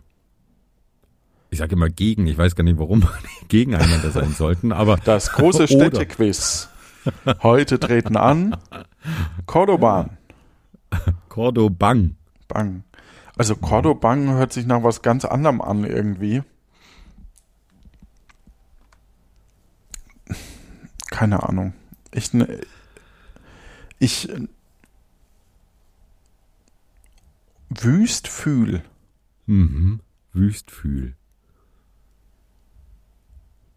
[1.50, 3.06] Ich sage immer gegen, ich weiß gar nicht, warum
[3.48, 5.66] gegeneinander sein sollten, aber Das große.
[5.68, 6.68] Städtequiz.
[7.42, 8.56] Heute treten an
[9.46, 10.16] Cordoban.
[11.28, 12.16] Cordobang.
[12.48, 12.84] Bang.
[13.36, 16.42] Also Cordobang hört sich nach was ganz anderem an irgendwie.
[21.10, 21.72] Keine Ahnung.
[22.12, 22.30] Ich
[24.03, 24.28] ich
[27.70, 28.82] Wüstfühl.
[29.46, 30.00] Mhm.
[30.32, 31.14] Wüstfühl.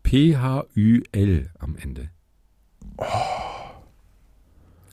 [0.04, 2.10] P-H-Ü-L am Ende.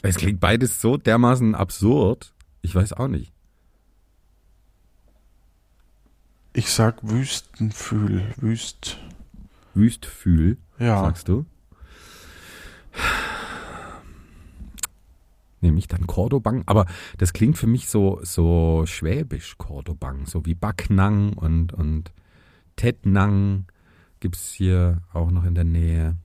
[0.03, 2.35] Es klingt beides so dermaßen absurd.
[2.63, 3.33] Ich weiß auch nicht.
[6.53, 8.35] Ich sag Wüstenfühl.
[8.37, 8.99] Wüst.
[9.75, 11.01] Wüstfühl, Ja.
[11.05, 11.47] sagst du?
[15.63, 16.87] Nehme ich dann Cordobang, aber
[17.17, 22.13] das klingt für mich so, so schwäbisch, Cordobang, so wie Backnang und, und
[22.77, 23.65] Tettnang
[24.21, 26.17] gibt's hier auch noch in der Nähe.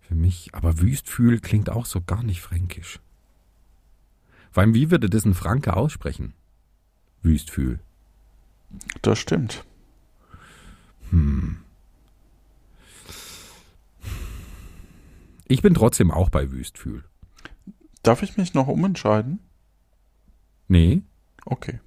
[0.00, 3.00] Für mich, aber Wüstfühl klingt auch so gar nicht fränkisch.
[4.52, 6.34] Vor allem, wie würde das ein Franke aussprechen?
[7.22, 7.80] Wüstfühl.
[9.02, 9.64] Das stimmt.
[15.48, 17.04] Ich bin trotzdem auch bei Wüstfühl.
[18.06, 19.40] Darf ich mich noch umentscheiden?
[20.68, 21.02] Nee,
[21.46, 21.78] Okay.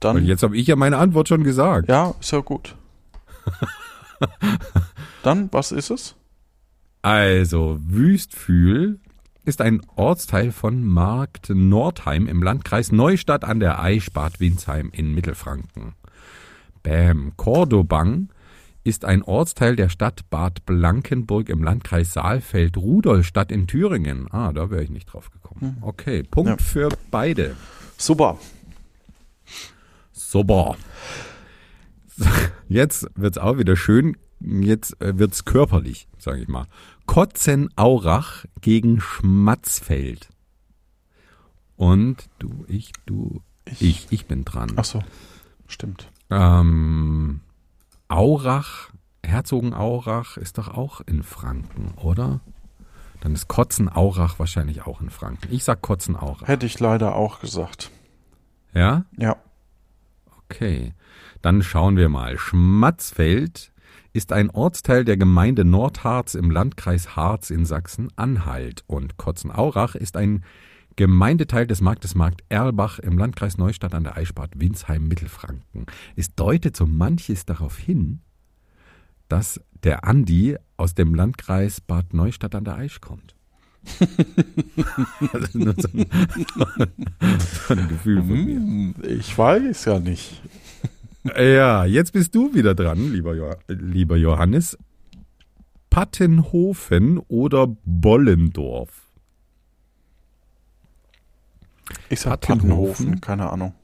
[0.00, 1.88] Dann jetzt habe ich ja meine Antwort schon gesagt.
[1.88, 2.74] Ja, ist ja gut.
[5.22, 6.16] Dann, was ist es?
[7.02, 8.98] Also, Wüstfühl
[9.44, 15.14] ist ein Ortsteil von Markt Nordheim im Landkreis Neustadt an der Aisch Bad Windsheim in
[15.14, 15.94] Mittelfranken.
[16.82, 17.32] Bäm.
[17.36, 18.31] Cordobang
[18.84, 24.26] ist ein Ortsteil der Stadt Bad Blankenburg im Landkreis Saalfeld-Rudolstadt in Thüringen.
[24.32, 25.78] Ah, da wäre ich nicht drauf gekommen.
[25.80, 26.56] Okay, Punkt Ja.
[26.58, 27.56] für beide.
[27.96, 28.38] Super.
[30.12, 30.76] Super.
[32.68, 34.16] Jetzt wird's auch wieder schön.
[34.40, 36.66] Jetzt äh, wird's körperlich, sage ich mal.
[37.06, 40.28] Kotzenaurach gegen Schmatzfeld.
[41.76, 43.40] Und du, ich, du,
[43.78, 44.72] ich, ich bin dran.
[44.76, 45.02] Ach so.
[45.68, 46.10] Stimmt.
[46.30, 47.40] Ähm,
[48.12, 48.90] Aurach,
[49.24, 52.40] Herzogenaurach ist doch auch in Franken, oder?
[53.20, 55.48] Dann ist Kotzenaurach wahrscheinlich auch in Franken.
[55.50, 56.46] Ich sag Kotzenaurach.
[56.46, 57.90] Hätte ich leider auch gesagt.
[58.74, 59.06] Ja?
[59.16, 59.36] Ja.
[60.50, 60.92] Okay,
[61.40, 62.36] dann schauen wir mal.
[62.36, 63.72] Schmatzfeld
[64.12, 70.44] ist ein Ortsteil der Gemeinde Nordharz im Landkreis Harz in Sachsen-Anhalt und Kotzenaurach ist ein
[70.96, 75.86] Gemeindeteil des Marktes Markt Erlbach im Landkreis Neustadt an der Eichbad Winsheim Mittelfranken.
[76.16, 78.20] Es deutet so manches darauf hin,
[79.28, 83.34] dass der Andi aus dem Landkreis Bad Neustadt an der Aisch kommt.
[85.32, 86.06] also nur so ein,
[87.66, 88.56] so ein Gefühl von mir.
[88.56, 90.40] Hm, ich weiß ja nicht.
[91.36, 94.76] Ja, jetzt bist du wieder dran, lieber, jo lieber Johannes.
[95.90, 99.11] Pattenhofen oder Bollendorf?
[102.08, 102.68] Ich sag Pattenhofen.
[102.68, 103.74] Pattenhofen, keine Ahnung.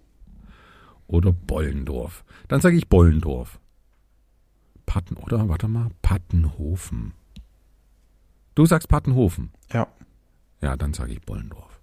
[1.06, 2.24] oder Bollendorf.
[2.48, 3.60] Dann sage ich Bollendorf.
[4.86, 5.48] Patten, oder?
[5.48, 5.88] Warte mal.
[6.02, 7.12] Pattenhofen.
[8.54, 9.52] Du sagst Pattenhofen.
[9.72, 9.86] Ja.
[10.60, 11.80] Ja, dann sage ich Bollendorf.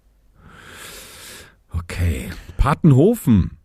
[1.70, 2.30] Okay.
[2.58, 3.56] Pattenhofen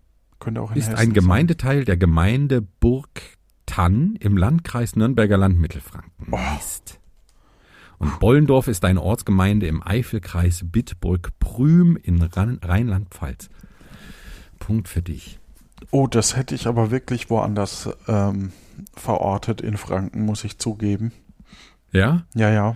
[0.73, 6.29] ist Hessen ein Gemeindeteil der Gemeinde Burgtann im Landkreis Nürnberger Land Mittelfranken.
[6.29, 7.00] Mist.
[8.01, 13.49] Und Bollendorf ist eine Ortsgemeinde im Eifelkreis Bitburg-Prüm in Rhein- Rheinland-Pfalz.
[14.59, 15.39] Punkt für dich.
[15.91, 18.51] Oh, das hätte ich aber wirklich woanders ähm,
[18.95, 21.11] verortet in Franken, muss ich zugeben.
[21.91, 22.23] Ja?
[22.33, 22.75] Ja, ja.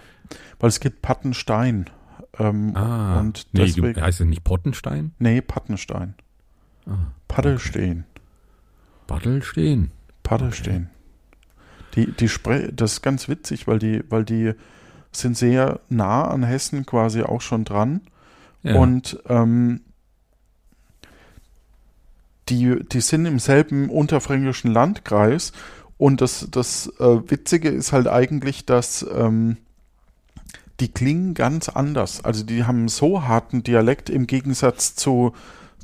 [0.59, 1.89] Weil es gibt Pattenstein.
[2.37, 3.19] Ähm, Ah.
[3.19, 3.93] und nee, deswegen.
[3.93, 5.13] du, heißt es nicht Pottenstein?
[5.19, 6.13] nee, Pattenstein.
[6.85, 6.97] Ah,
[7.27, 8.03] Paddelstehen.
[9.07, 9.91] Baddelstehen.
[10.23, 10.89] Paddelstehen.
[11.95, 14.51] Die, die Spre das ist ganz witzig, weil die, weil die
[15.19, 18.01] sind sehr nah an Hessen quasi auch schon dran.
[18.63, 18.75] Ja.
[18.75, 19.81] Und ähm,
[22.49, 25.51] die, die sind im selben unterfränkischen Landkreis.
[25.97, 29.57] Und das, das äh, Witzige ist halt eigentlich, dass ähm,
[30.79, 32.23] die klingen ganz anders.
[32.23, 35.33] Also die haben so harten Dialekt im Gegensatz zu,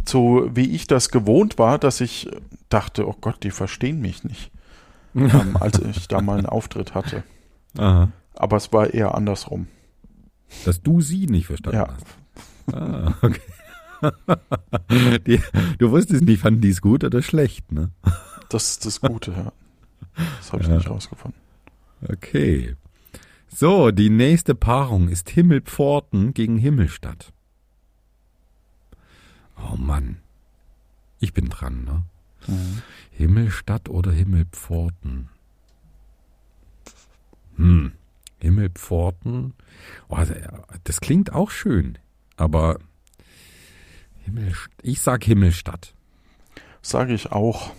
[0.03, 2.29] zu wie ich das gewohnt war, dass ich
[2.69, 4.51] dachte, oh Gott, die verstehen mich nicht,
[5.15, 7.23] ähm, als ich da mal einen Auftritt hatte.
[7.77, 8.09] Aha.
[8.33, 9.67] Aber es war eher andersrum.
[10.65, 11.93] Dass du sie nicht verstanden Ja.
[11.93, 12.05] hast.
[12.75, 13.41] Ah, okay.
[15.27, 15.39] die,
[15.77, 17.91] du wusstest nicht, fanden die es gut oder schlecht, ne?
[18.49, 19.51] Das ist das Gute, ja.
[20.39, 20.75] Das habe ich Ja.
[20.77, 21.39] nicht rausgefunden.
[22.09, 22.75] Okay.
[23.47, 27.31] So, die nächste Paarung ist Himmelpforten gegen Himmelstadt.
[29.57, 30.17] Oh Mann.
[31.19, 32.03] Ich bin dran, ne?
[32.47, 32.81] Mhm.
[33.11, 35.29] Himmelstadt oder Himmelpforten?
[37.57, 37.91] Hm.
[38.41, 39.53] Himmelpforten.
[40.09, 40.17] Oh,
[40.83, 41.97] das klingt auch schön,
[42.37, 42.77] aber
[44.23, 45.93] Himmel, ich sag Himmelstadt.
[46.81, 47.71] Sage ich auch.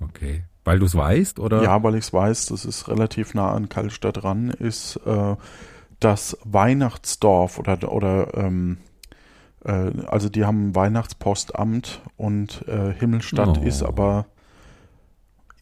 [0.00, 0.44] Okay.
[0.64, 1.62] Weil du es weißt, oder?
[1.62, 5.36] Ja, weil ich es weiß, das ist relativ nah an Kallstadt dran, ist äh,
[6.00, 8.78] das Weihnachtsdorf oder, oder ähm,
[9.64, 13.62] äh, also die haben ein Weihnachtspostamt und äh, Himmelstadt Oh.
[13.64, 14.26] ist aber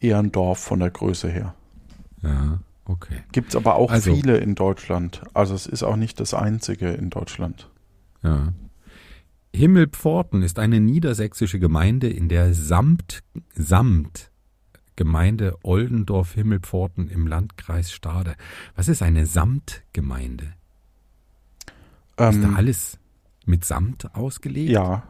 [0.01, 1.55] eher ein Dorf von der Größe her.
[2.21, 2.59] Ja,
[2.89, 3.23] okay.
[3.31, 5.21] Gibt es aber auch Also- viele in Deutschland.
[5.33, 7.69] Also es ist auch nicht das einzige in Deutschland.
[8.23, 8.53] Ja.
[9.55, 13.23] Himmelpforten ist eine niedersächsische Gemeinde in der Samt,
[13.55, 14.29] Samt
[14.95, 18.35] Gemeinde Oldendorf-Himmelpforten im Landkreis Stade.
[18.75, 20.43] Was ist eine Samtgemeinde?
[21.65, 22.99] Ist da Ähm, alles
[23.45, 24.69] mit Samt ausgelegt?
[24.71, 25.03] ja,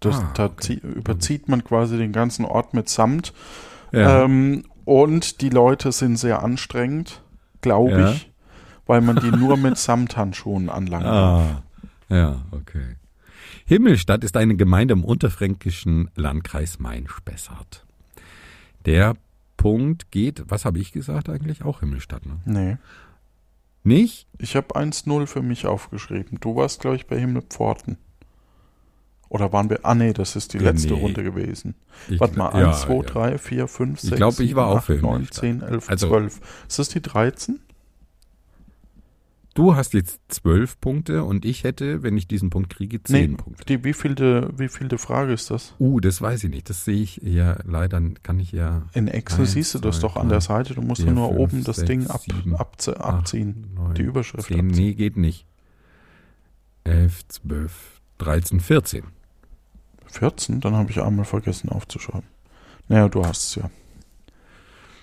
[0.00, 0.60] das, Ah, da okay.
[0.80, 3.32] zie- überzieht man quasi den ganzen Ort mit Samt.
[3.90, 4.24] Ja.
[4.24, 7.22] Ähm, und die Leute sind sehr anstrengend,
[7.60, 8.10] glaube Ja.
[8.12, 8.30] ich,
[8.86, 11.62] weil man die nur mit Samthandschuhen anlangen darf.
[12.10, 12.96] Ah, ja, okay.
[13.64, 17.86] Himmelstadt ist eine Gemeinde im unterfränkischen Landkreis Main-Spessart.
[18.84, 19.14] Der
[19.56, 21.64] Punkt geht, was habe ich gesagt eigentlich?
[21.64, 22.40] Auch Himmelstadt, ne?
[22.44, 22.76] Nee,
[23.84, 24.26] Nicht?
[24.38, 26.38] ich habe 1-0 für mich aufgeschrieben.
[26.40, 27.96] Du warst, glaube ich, bei Himmelpforten.
[29.32, 29.80] Oder waren wir?
[29.82, 31.00] Ah, nee, das ist die letzte nee.
[31.00, 31.74] Runde gewesen.
[32.10, 33.02] Ich, Warte mal, ja, 1, 2, ja.
[33.02, 35.40] 3, 4, 5, 6, Ich glaub, ich war auch für 9, Himmelstadt.
[35.40, 36.40] 10, 11, Also- 12.
[36.68, 37.60] Ist das die 13?
[39.54, 43.36] Du hast jetzt zwölf Punkte und ich hätte, wenn ich diesen Punkt kriege, zehn Nee,
[43.36, 43.64] Punkte.
[43.66, 45.74] die wievielte, wievielte Frage ist das?
[45.78, 46.68] Uh, das weiß ich nicht.
[46.70, 48.82] Das sehe ich ja leider, kann ich ja.
[48.94, 50.74] In Excel Eins, siehst du das zwei, doch an der Seite.
[50.74, 53.66] Du musst vier, nur fünf, oben das sechs, Ding ab, sieben, abze- acht, abziehen.
[53.74, 54.86] neun, die Überschrift Zehn, abziehen.
[54.86, 55.46] nee, geht nicht.
[56.84, 59.04] Elf, zwölf, dreizehn, vierzehn.
[60.12, 60.60] 14?
[60.60, 62.28] Dann habe ich einmal vergessen aufzuschreiben.
[62.88, 63.70] Naja, du hast es ja.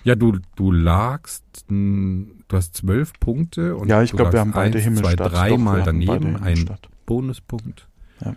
[0.02, 4.52] Ja, du, du lagst, mh, du hast zwölf Punkte und ja, ich glaube, wir haben
[4.52, 5.30] beide eins, Himmelstadt.
[5.32, 6.70] Zwei, dreimal daneben, ein.
[7.04, 7.86] Bonuspunkt.
[8.24, 8.34] Ja.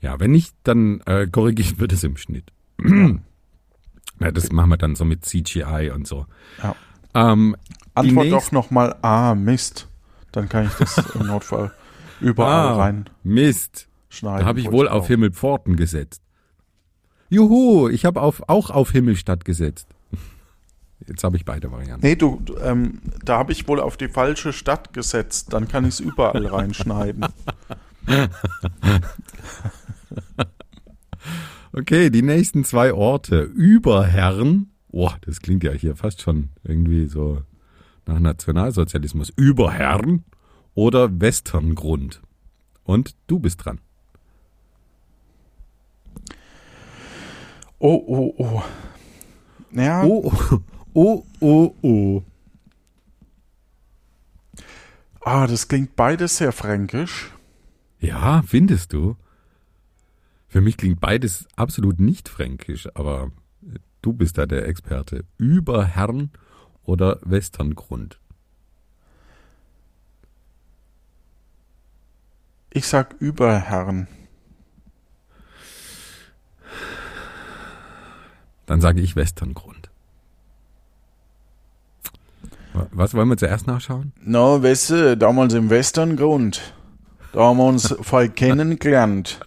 [0.00, 2.52] Ja, wenn nicht, dann äh, korrigieren wir das im Schnitt.
[2.82, 6.26] ja, das machen wir dann so mit CGI und so.
[6.62, 6.74] Ja.
[7.14, 7.56] Ähm,
[7.94, 9.88] Antwort doch nochmal Ah, Mist.
[10.32, 11.72] Dann kann ich das im Notfall
[12.20, 13.10] überall Ah, reinschneiden.
[13.22, 13.88] Mist,
[14.22, 16.22] da habe ich wo wohl auf Himmelpforten gesetzt.
[17.30, 19.88] Juhu, ich habe auf, auch auf Himmelstadt gesetzt.
[21.06, 22.06] Jetzt habe ich beide Varianten.
[22.06, 25.52] Nee, du, du, ähm, da habe ich wohl auf die falsche Stadt gesetzt.
[25.52, 27.26] Dann kann ich es überall reinschneiden.
[31.76, 33.42] Okay, die nächsten zwei Orte.
[33.42, 34.70] Überherren.
[34.92, 37.42] Boah, das klingt ja hier fast schon irgendwie so
[38.06, 39.32] nach Nationalsozialismus.
[39.34, 40.24] Überherren
[40.74, 42.22] oder Westerngrund.
[42.84, 43.80] Und du bist dran.
[47.86, 48.62] Oh, oh, oh.
[49.72, 50.32] Ja, Oh,
[50.94, 52.22] oh, oh, oh.
[55.20, 57.30] ah, das klingt beides sehr fränkisch.
[58.00, 59.16] Ja, findest du?
[60.48, 63.30] Für mich klingt beides absolut nicht fränkisch, aber
[64.00, 65.26] du bist da der Experte.
[65.36, 66.30] Überherrn
[66.84, 68.18] oder Westerngrund?
[72.70, 74.08] Ich sag Überherren.
[78.66, 79.90] Dann sage ich Westerngrund.
[82.92, 84.12] Was wollen wir zuerst nachschauen?
[84.20, 86.74] Na, weißt du, damals im Westerngrund,
[87.32, 89.40] da haben wir uns voll kennengelernt.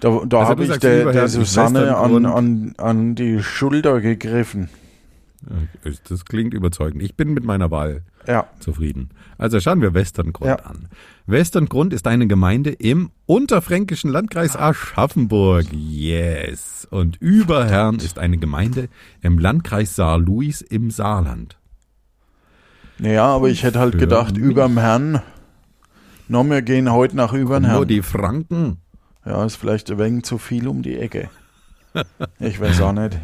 [0.00, 4.68] Da, da Also habe ich der, der Susanne an, an, an die Schulter gegriffen.
[6.08, 7.02] Das klingt überzeugend.
[7.02, 9.10] Ich bin mit meiner Wahl Ja, zufrieden.
[9.38, 10.56] Also schauen wir Westerngrund Ja.
[10.66, 10.88] an.
[11.26, 15.66] Westerngrund ist eine Gemeinde im unterfränkischen Landkreis Aschaffenburg.
[15.72, 16.86] Yes.
[16.90, 18.88] Und Überherrn ist eine Gemeinde
[19.20, 21.56] im Landkreis Saarlouis im Saarland.
[22.98, 25.20] naja, aber ich hätte halt gedacht, überm Herrn.
[26.28, 28.78] Na, wir gehen heute nach überm Nur die Franken.
[29.26, 31.28] Ja, ist vielleicht ein wenig zu viel um die Ecke.
[32.38, 33.18] Ich weiß auch nicht.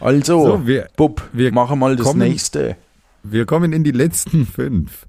[0.00, 2.76] Also, So, wir- Bub, wir machen mal das nächste.
[3.22, 5.06] Wir kommen in die letzten fünf.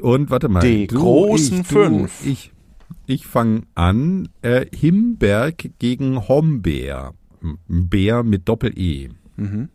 [0.00, 0.60] Und warte mal.
[0.60, 2.26] Die großen ich, fünf.
[2.26, 2.52] Ich,
[3.06, 4.28] ich fange an.
[4.42, 7.14] Äh, Himberg gegen Hombeer.
[7.68, 9.10] Bär mit Doppel-E.
[9.36, 9.68] Mhm.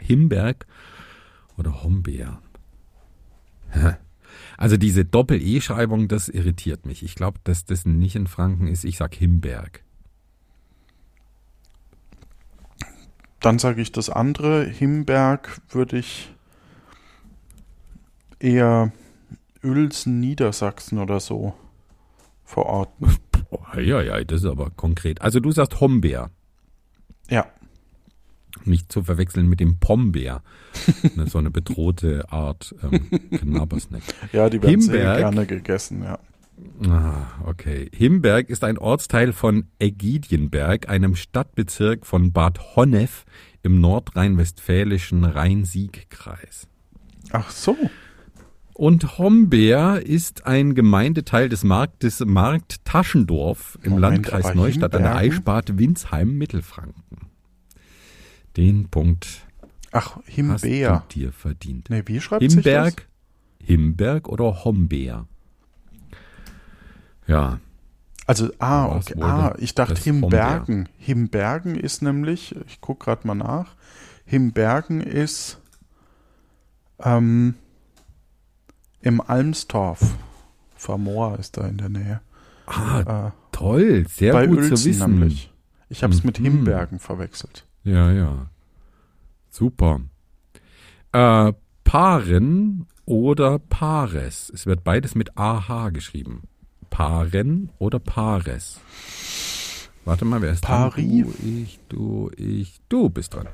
[0.00, 0.66] Himberg
[1.56, 2.40] oder Hombeer.
[4.56, 7.02] Also diese Doppel-E-Schreibung, das irritiert mich.
[7.02, 8.84] Ich glaube, dass das nicht in Franken ist.
[8.84, 9.82] Ich sag Himberg.
[13.40, 14.64] Dann sage ich das andere.
[14.64, 16.33] Himberg würde ich
[18.44, 18.92] eher
[19.62, 21.54] Uelzen, Niedersachsen oder so
[22.44, 23.16] verorten.
[23.50, 25.22] Oh, ja, ja, das ist aber konkret.
[25.22, 26.30] Also du sagst Hombeer.
[27.30, 27.46] Ja,
[28.64, 30.42] Nicht zu verwechseln mit dem Pombeer.
[31.16, 34.02] Ne, so eine bedrohte Art ähm, Knabbersnack.
[34.32, 35.18] ja, die werden sehr Himberg.
[35.18, 36.18] gerne gegessen, ja.
[36.88, 37.88] Ah, okay.
[37.94, 43.24] Himberg ist ein Ortsteil von Ägidienberg, einem Stadtbezirk von Bad Honnef
[43.62, 46.66] im nordrhein-westfälischen Rhein-Sieg-Kreis.
[47.30, 47.76] Ach so.
[48.74, 55.12] Und Hombeer ist ein Gemeindeteil des Marktes Markt Taschendorf im Moment, Landkreis Neustadt an der
[55.12, 55.32] Himbergen?
[55.32, 57.30] Eichspart Winsheim, Mittelfranken.
[58.56, 59.46] Den Punkt
[59.92, 61.04] Ach, hast Himbeer.
[61.08, 61.88] du dir verdient.
[61.88, 62.64] Nee, wie schreibt sich das?
[62.64, 63.08] Himberg,
[63.62, 65.28] Himberg oder Hombeer?
[67.28, 67.60] Ja,
[68.26, 69.14] Also, ah, okay.
[69.20, 70.88] Ah, ich dachte Himbergen.
[70.98, 73.76] Himbergen ist nämlich, ich gucke gerade mal nach,
[74.24, 75.60] Himbergen ist
[76.98, 77.54] ähm,
[79.04, 80.00] im Almstorf.
[80.76, 82.20] Vermoor ist da in der Nähe.
[82.66, 85.10] ah, Äh, toll, sehr bei gut Uelzen zu wissen.
[85.18, 85.52] nämlich.
[85.88, 86.44] Ich habe es mit Mhm.
[86.44, 87.66] Himbergen verwechselt.
[87.84, 88.46] Ja, ja.
[89.50, 90.00] Super.
[91.12, 91.52] Äh,
[91.84, 94.50] Paren oder Pares.
[94.52, 96.42] Es wird beides mit AH geschrieben.
[96.90, 98.80] Paren oder Pares.
[100.04, 101.22] Warte mal, wer ist Pari?
[101.22, 101.32] dran?
[101.40, 103.48] Du, ich, du, ich, du bist dran.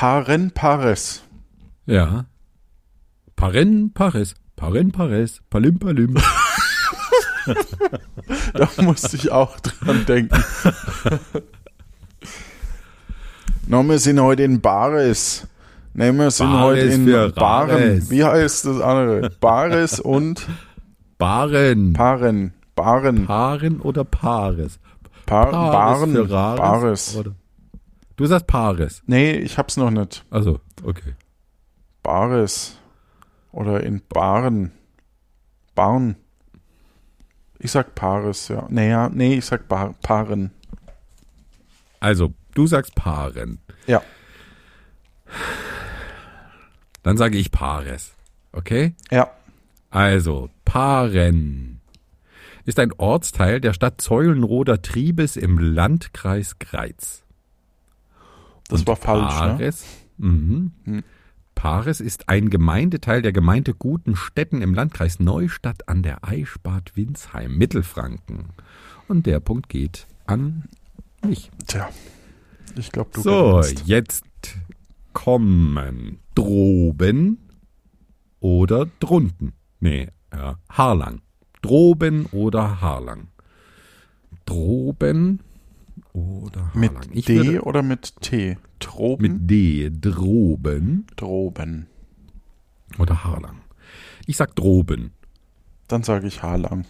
[0.00, 1.22] Paren Pares.
[1.84, 2.24] Ja.
[3.36, 4.34] Paren, Pares.
[4.56, 5.42] Paren, Pares.
[5.50, 6.16] Palim, Palim.
[8.54, 10.42] Da musste ich auch dran denken.
[13.66, 15.46] no, wir sind heute in Bares.
[15.92, 18.10] Ne, wir sind Bares heute in Baren.
[18.10, 19.28] Wie heißt das andere?
[19.38, 20.48] Bares und
[21.18, 21.92] Baren.
[21.92, 22.54] Paren.
[22.74, 23.26] Baren.
[23.26, 24.80] Paren oder Pares?
[25.26, 26.28] Pa Pares Baren.
[26.56, 27.16] Bares.
[27.16, 27.34] Oder?
[28.20, 29.02] Du sagst Pares.
[29.06, 30.26] Nee, ich hab's noch nicht.
[30.28, 31.14] Also, okay.
[32.02, 32.78] Bares.
[33.50, 34.72] Oder in Baren.
[35.74, 36.16] Barn.
[37.58, 38.66] Ich sag Pares, ja.
[38.68, 40.50] Nee, ja, nee, ich sag Bar Paren.
[41.98, 43.58] Also, du sagst Paren.
[43.86, 44.02] Ja.
[47.02, 48.12] Dann sage ich Pares.
[48.52, 48.94] Okay?
[49.10, 49.30] Ja.
[49.88, 51.80] Also, Paren
[52.66, 57.24] ist ein Ortsteil der Stadt Zeulenroder Triebes im Landkreis Greiz.
[58.70, 59.48] Das Und war falsch, ne?
[59.48, 59.84] Pares,
[60.16, 60.72] mhm.
[60.84, 61.02] Hm.
[61.54, 68.46] Pares ist ein Gemeindeteil der Gemeinde Gutenstetten im Landkreis Neustadt an der Eichbad Winsheim, Mittelfranken.
[69.08, 70.64] Und der Punkt geht an
[71.22, 71.50] mich.
[71.66, 71.90] Tja.
[72.76, 73.82] Ich glaube, du so, gewinnst.
[73.86, 74.24] jetzt
[75.12, 77.38] kommen droben
[78.38, 79.52] oder drunten.
[79.80, 81.20] Nee, ja, Haarlang.
[81.60, 83.28] Droben oder Haarlang.
[84.46, 85.40] Droben
[86.12, 87.10] oder Mit Haarlang.
[87.12, 88.58] Ich D würde oder mit T?
[88.78, 89.22] Troben?
[89.22, 89.90] mit D.
[89.90, 91.86] Droben Droben.
[92.98, 93.60] oder Haarlang.
[94.26, 95.12] Ich sag Droben.
[95.88, 96.84] Dann sage ich Haarlang.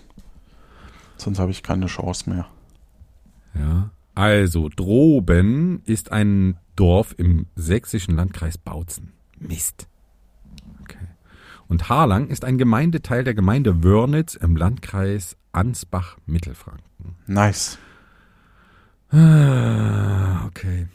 [1.16, 2.46] Sonst habe ich keine Chance mehr.
[3.54, 3.90] Ja.
[4.14, 9.12] Also, Droben ist ein Dorf im sächsischen Landkreis Bautzen.
[9.38, 9.86] Mist.
[11.70, 17.14] Und Harlang ist ein Gemeindeteil der Gemeinde Wörnitz im Landkreis Ansbach-Mittelfranken.
[17.28, 17.78] Nice.
[19.10, 20.86] Ah, okay.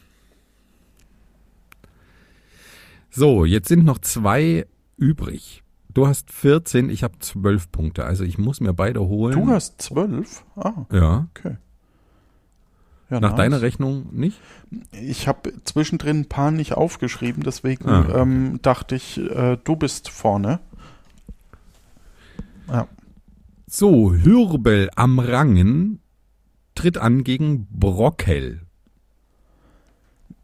[3.09, 4.65] So, jetzt sind noch zwei
[4.97, 5.63] übrig.
[5.93, 8.03] Du hast 14, ich habe 12 Punkte.
[8.05, 9.33] Also ich muss mir beide holen.
[9.45, 10.43] Du hast zwölf?
[10.57, 11.27] Ah, ja.
[11.33, 11.57] okay.
[13.09, 13.37] Ja, Nach nice.
[13.37, 14.39] deiner Rechnung nicht?
[14.91, 18.19] Ich habe zwischendrin ein paar nicht aufgeschrieben, deswegen Ah, okay.
[18.19, 20.59] ähm, dachte ich, äh, du bist vorne.
[22.67, 22.87] Ja.
[23.67, 25.99] So, Hürbel am Rangen
[26.75, 28.61] tritt an gegen Brockel.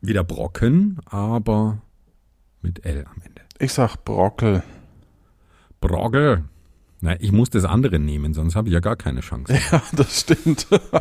[0.01, 1.77] Wieder Brocken, aber
[2.61, 3.41] mit L am Ende.
[3.59, 4.63] Ich sag Brockel.
[5.79, 6.45] Brockel.
[7.01, 9.53] Na, ich muss das andere nehmen, sonst habe ich ja gar keine Chance.
[9.71, 10.67] Ja, das stimmt.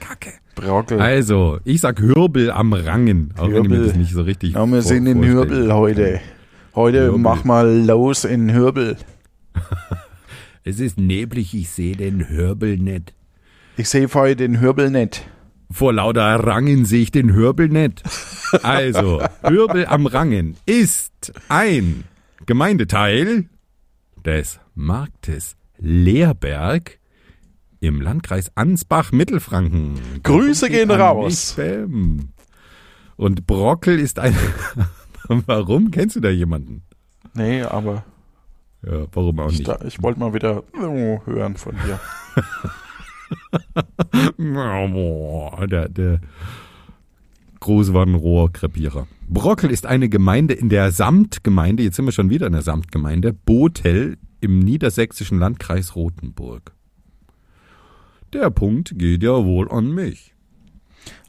[0.00, 0.32] Kacke.
[0.54, 1.00] Brockel.
[1.00, 3.86] Also, ich sag Hürbel am Rangen, auch wenn ich mir Hürbel.
[3.88, 6.20] das nicht so richtig Ja, wir vor- sind in Hürbel heute.
[6.74, 7.18] Heute Hürbel.
[7.20, 8.96] mach mal los in Hürbel.
[10.62, 13.14] Es ist neblig, ich sehe den Hürbel nicht.
[13.78, 15.26] Ich sehe vorher den Hürbel nicht.
[15.70, 18.02] Vor lauter Rangen sehe ich den Hürbel nicht.
[18.62, 22.04] Also, Hürbel am Rangen ist ein
[22.44, 23.48] Gemeindeteil
[24.24, 26.98] des Marktes Leerberg
[27.78, 29.94] im Landkreis Ansbach-Mittelfranken.
[30.22, 31.56] Grüße Geht gehen raus.
[33.16, 34.36] Und Brockel ist ein...
[35.28, 35.90] warum?
[35.90, 36.82] Kennst du da jemanden?
[37.34, 38.04] Nee, aber
[38.82, 39.68] Ja, warum auch ich, nicht?
[39.68, 42.00] da, ich wollte mal wieder oh, hören von dir.
[45.68, 46.20] Der, der
[47.60, 49.06] Großwarnrohr-Krepierer.
[49.28, 53.32] Brockel ist eine Gemeinde in der Samtgemeinde, jetzt sind wir schon wieder in der Samtgemeinde,
[53.32, 56.72] Botel im niedersächsischen Landkreis Rothenburg.
[58.32, 60.34] Der Punkt geht ja wohl an mich.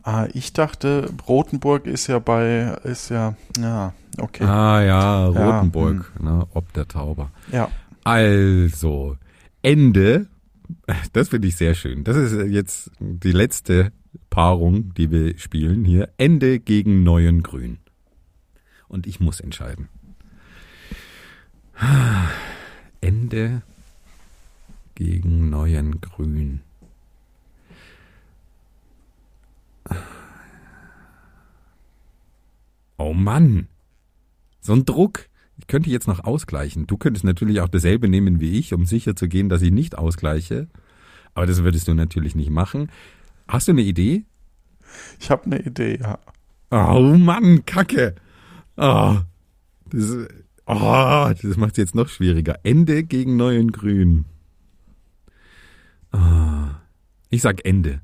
[0.04, 4.44] Ah, ich dachte, Rotenburg ist ja bei, ist ja, ja, okay.
[4.46, 6.26] Ah ja, Ja, hm.
[6.26, 7.32] Ne, ob der Tauber.
[7.52, 7.70] Ja,
[8.04, 9.18] Also,
[9.62, 10.28] Ende,
[11.14, 12.04] das finde ich sehr schön.
[12.04, 13.92] Das ist jetzt die letzte
[14.30, 16.10] Paarung, die wir spielen hier.
[16.18, 17.78] Ende gegen Neuen Grün.
[18.88, 19.90] Und ich muss entscheiden.
[23.02, 23.62] Ende
[24.96, 26.62] gegen Neuen Grün.
[32.98, 33.68] Oh Mann.
[34.60, 35.28] So ein Druck.
[35.58, 36.88] Ich könnte jetzt noch ausgleichen.
[36.88, 39.98] Du könntest natürlich auch dasselbe nehmen wie ich, um sicher zu gehen, dass ich nicht
[39.98, 40.68] ausgleiche.
[41.34, 42.92] Aber das würdest du natürlich nicht machen.
[43.48, 44.26] Hast du eine Idee?
[45.20, 46.20] ich habe eine Idee, ja.
[46.72, 48.16] Oh Mann, Kacke.
[48.78, 49.18] Oh,
[49.90, 50.18] das,
[50.66, 52.60] oh, das macht es jetzt noch schwieriger.
[52.64, 54.26] Ende gegen Neuen Grün.
[56.12, 56.82] Ah,
[57.30, 58.02] ich sag Ende.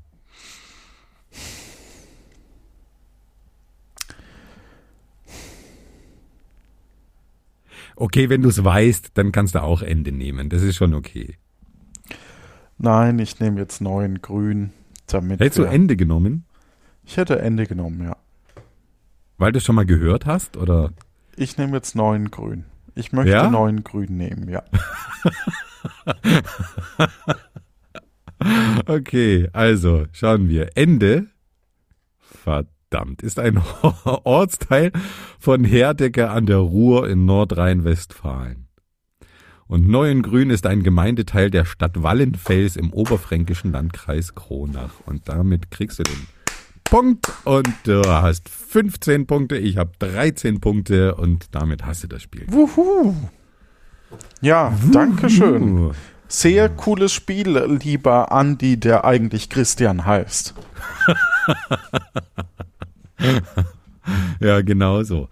[8.00, 10.50] Okay, wenn du es weißt, dann kannst du auch Ende nehmen.
[10.50, 11.36] Das ist schon okay.
[12.78, 14.70] Nein, ich nehme jetzt neuen Grün,
[15.08, 16.44] damit Hättest du Ende genommen,
[17.02, 18.16] Ich hätte Ende genommen, ja.
[19.36, 20.56] weil du es schon mal gehört hast?
[20.56, 20.92] Oder?
[21.34, 22.66] Ich nehme jetzt neuen Grün.
[22.94, 23.50] Ich möchte Ja?
[23.50, 24.62] neuen Grün nehmen, ja.
[28.86, 30.76] Okay, also schauen wir.
[30.76, 31.26] Ende,
[32.20, 32.70] verdammt,
[33.22, 33.60] ist ein
[34.24, 34.92] Ortsteil
[35.38, 38.66] von Herdecke an der Ruhr in Nordrhein-Westfalen.
[39.66, 45.00] Und Neuengrün ist ein Gemeindeteil der Stadt Wallenfels im oberfränkischen Landkreis Kronach.
[45.04, 46.26] Und damit kriegst du den
[46.84, 52.22] Punkt und du hast 15 Punkte, ich habe 13 Punkte und damit hast du das
[52.22, 52.46] Spiel.
[52.48, 53.14] Wuhu.
[54.40, 55.90] Ja, danke schön.
[56.28, 60.54] Sehr cooles Spiel, lieber Andi, der eigentlich Christian heißt.
[64.40, 65.28] Ja, genau so.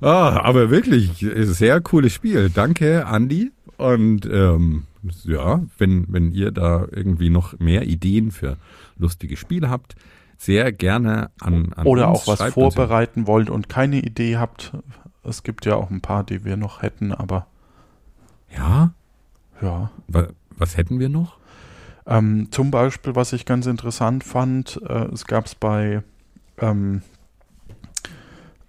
[0.00, 2.48] Ah, aber wirklich, sehr cooles Spiel.
[2.48, 3.50] Danke, Andi.
[3.76, 4.84] Und ähm,
[5.24, 8.56] ja, wenn, wenn ihr da irgendwie noch mehr Ideen für
[8.98, 9.96] lustige Spiele habt,
[10.38, 12.20] sehr gerne an, an Oder uns.
[12.20, 14.72] auch was Schreibt vorbereiten wollt und keine Idee habt.
[15.24, 17.46] Es gibt ja auch ein paar, die wir noch hätten, aber
[18.56, 18.92] Ja,
[19.60, 19.90] ja.
[20.08, 21.36] wa, was hätten wir noch?
[22.06, 26.02] Ähm, zum Beispiel, was ich ganz interessant fand, äh, es gab es bei,
[26.58, 27.02] ähm,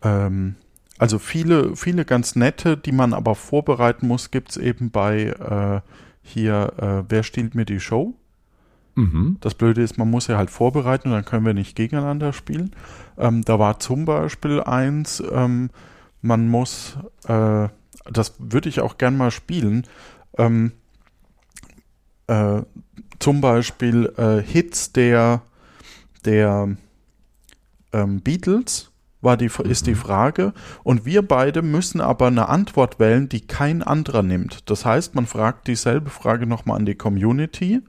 [0.01, 0.55] ähm,
[0.97, 5.81] also viele, viele ganz nette, die man aber vorbereiten muss, gibt es eben bei äh,
[6.21, 8.13] hier, äh, wer stiehlt mir die Show?
[8.95, 9.37] Mhm.
[9.41, 12.71] Das Blöde ist, man muss ja halt vorbereiten und dann können wir nicht gegeneinander spielen.
[13.17, 15.69] Ähm, da war zum Beispiel eins, ähm,
[16.21, 17.67] man muss, äh,
[18.11, 19.87] das würde ich auch gern mal spielen,
[20.37, 20.71] ähm,
[22.27, 22.61] äh,
[23.19, 25.41] zum Beispiel äh, Hits der,
[26.25, 26.75] der
[27.93, 28.90] ähm, Beatles
[29.21, 30.53] war die, ist die Frage.
[30.83, 34.69] Und wir beide müssen aber eine Antwort wählen, die kein anderer nimmt.
[34.69, 37.81] Das heißt, man fragt dieselbe Frage nochmal an die Community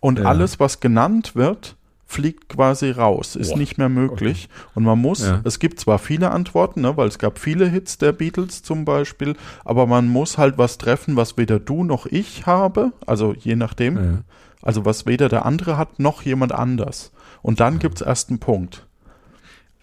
[0.00, 0.26] und Ja.
[0.26, 1.76] alles, was genannt wird,
[2.10, 4.48] fliegt quasi raus, ist Boah, nicht mehr möglich.
[4.74, 5.40] Und man muss, Ja.
[5.44, 9.36] es gibt zwar viele Antworten, ne, weil es gab viele Hits der Beatles zum Beispiel,
[9.64, 13.96] aber man muss halt was treffen, was weder du noch ich habe, also je nachdem,
[13.96, 14.02] Ja.
[14.62, 17.12] also was weder der andere hat noch jemand anders.
[17.42, 18.86] Und dann gibt's erst einen Punkt.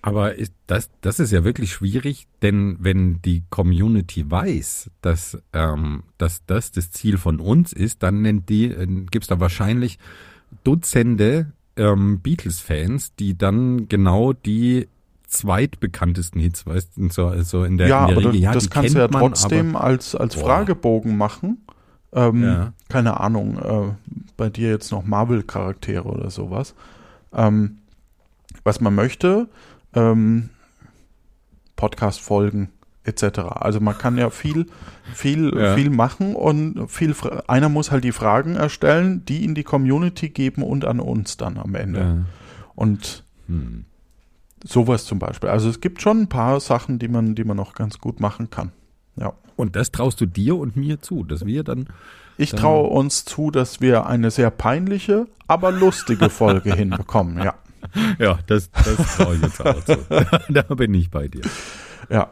[0.06, 6.04] Aber ist das, das ist ja wirklich schwierig, denn wenn die Community weiß, dass, ähm,
[6.20, 9.98] dass das das Ziel von uns ist, dann nennt die, äh, gibt's da wahrscheinlich
[10.64, 14.90] Dutzende ähm, Beatles-Fans, die dann genau die
[15.26, 18.42] zweitbekanntesten Hits, weißt du, so, so in der, ja, in der aber Regel.
[18.42, 20.46] Ja, das kannst du ja man, trotzdem als, als Boah.
[20.46, 21.66] Fragebogen machen.
[22.14, 22.74] Ähm, Ja.
[22.90, 23.92] Keine Ahnung, äh,
[24.38, 26.76] bei dir jetzt noch Marvel-Charaktere oder sowas.
[27.34, 27.80] Ähm,
[28.64, 29.48] was man möchte,
[29.96, 30.50] ähm,
[31.76, 32.70] Podcast-Folgen
[33.04, 33.40] etc.
[33.56, 34.68] Also man kann ja viel,
[35.14, 35.76] viel, Ja.
[35.76, 37.14] viel machen und viel,
[37.48, 41.58] einer muss halt die Fragen erstellen, die in die Community geben und an uns dann
[41.58, 42.00] am Ende.
[42.00, 42.18] ja.
[42.76, 43.86] Und Hm.
[44.66, 45.50] sowas zum Beispiel.
[45.50, 48.50] Also es gibt schon ein paar Sachen, die man, die man noch ganz gut machen
[48.50, 48.72] kann.
[49.18, 49.34] Ja.
[49.56, 51.88] Und das traust du dir und mir zu, dass wir dann
[52.38, 57.42] Ich traue uns zu, dass wir eine sehr peinliche, aber lustige Folge hinbekommen.
[57.44, 57.54] Ja.
[58.20, 59.98] Ja, das, das traue ich jetzt auch zu.
[60.50, 61.42] da bin ich bei dir.
[62.10, 62.30] Ja.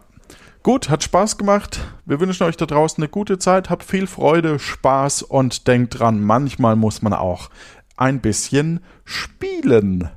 [0.64, 1.82] Gut, hat Spaß gemacht.
[2.06, 3.70] Wir wünschen euch da draußen eine gute Zeit.
[3.70, 7.50] Habt viel Freude, Spaß und denkt dran, manchmal muss man auch
[7.98, 10.10] ein bisschen spielen.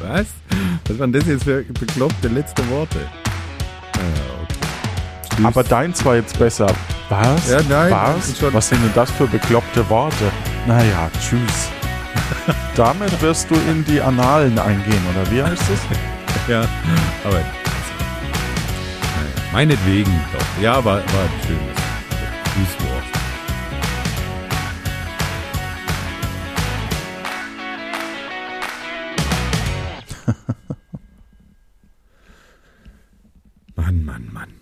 [0.00, 0.26] Was?
[0.88, 2.98] Was waren das jetzt für bekloppte letzte Worte?
[3.96, 5.44] Ah, okay.
[5.44, 6.72] Aber deins war jetzt besser.
[7.08, 7.50] Was?
[7.50, 8.42] Ja, nein, Was?
[8.52, 10.30] Was sind denn das für bekloppte Worte?
[10.66, 11.70] Naja, tschüss.
[12.76, 15.80] Damit wirst du in die Analen eingehen, oder wie heißt es?
[16.48, 16.64] ja,
[17.24, 17.40] aber
[19.52, 20.62] meinetwegen doch.
[20.62, 21.76] Ja, war, war ein schönes
[22.54, 23.04] Grußwort.
[33.76, 34.61] Mann, Mann, Mann.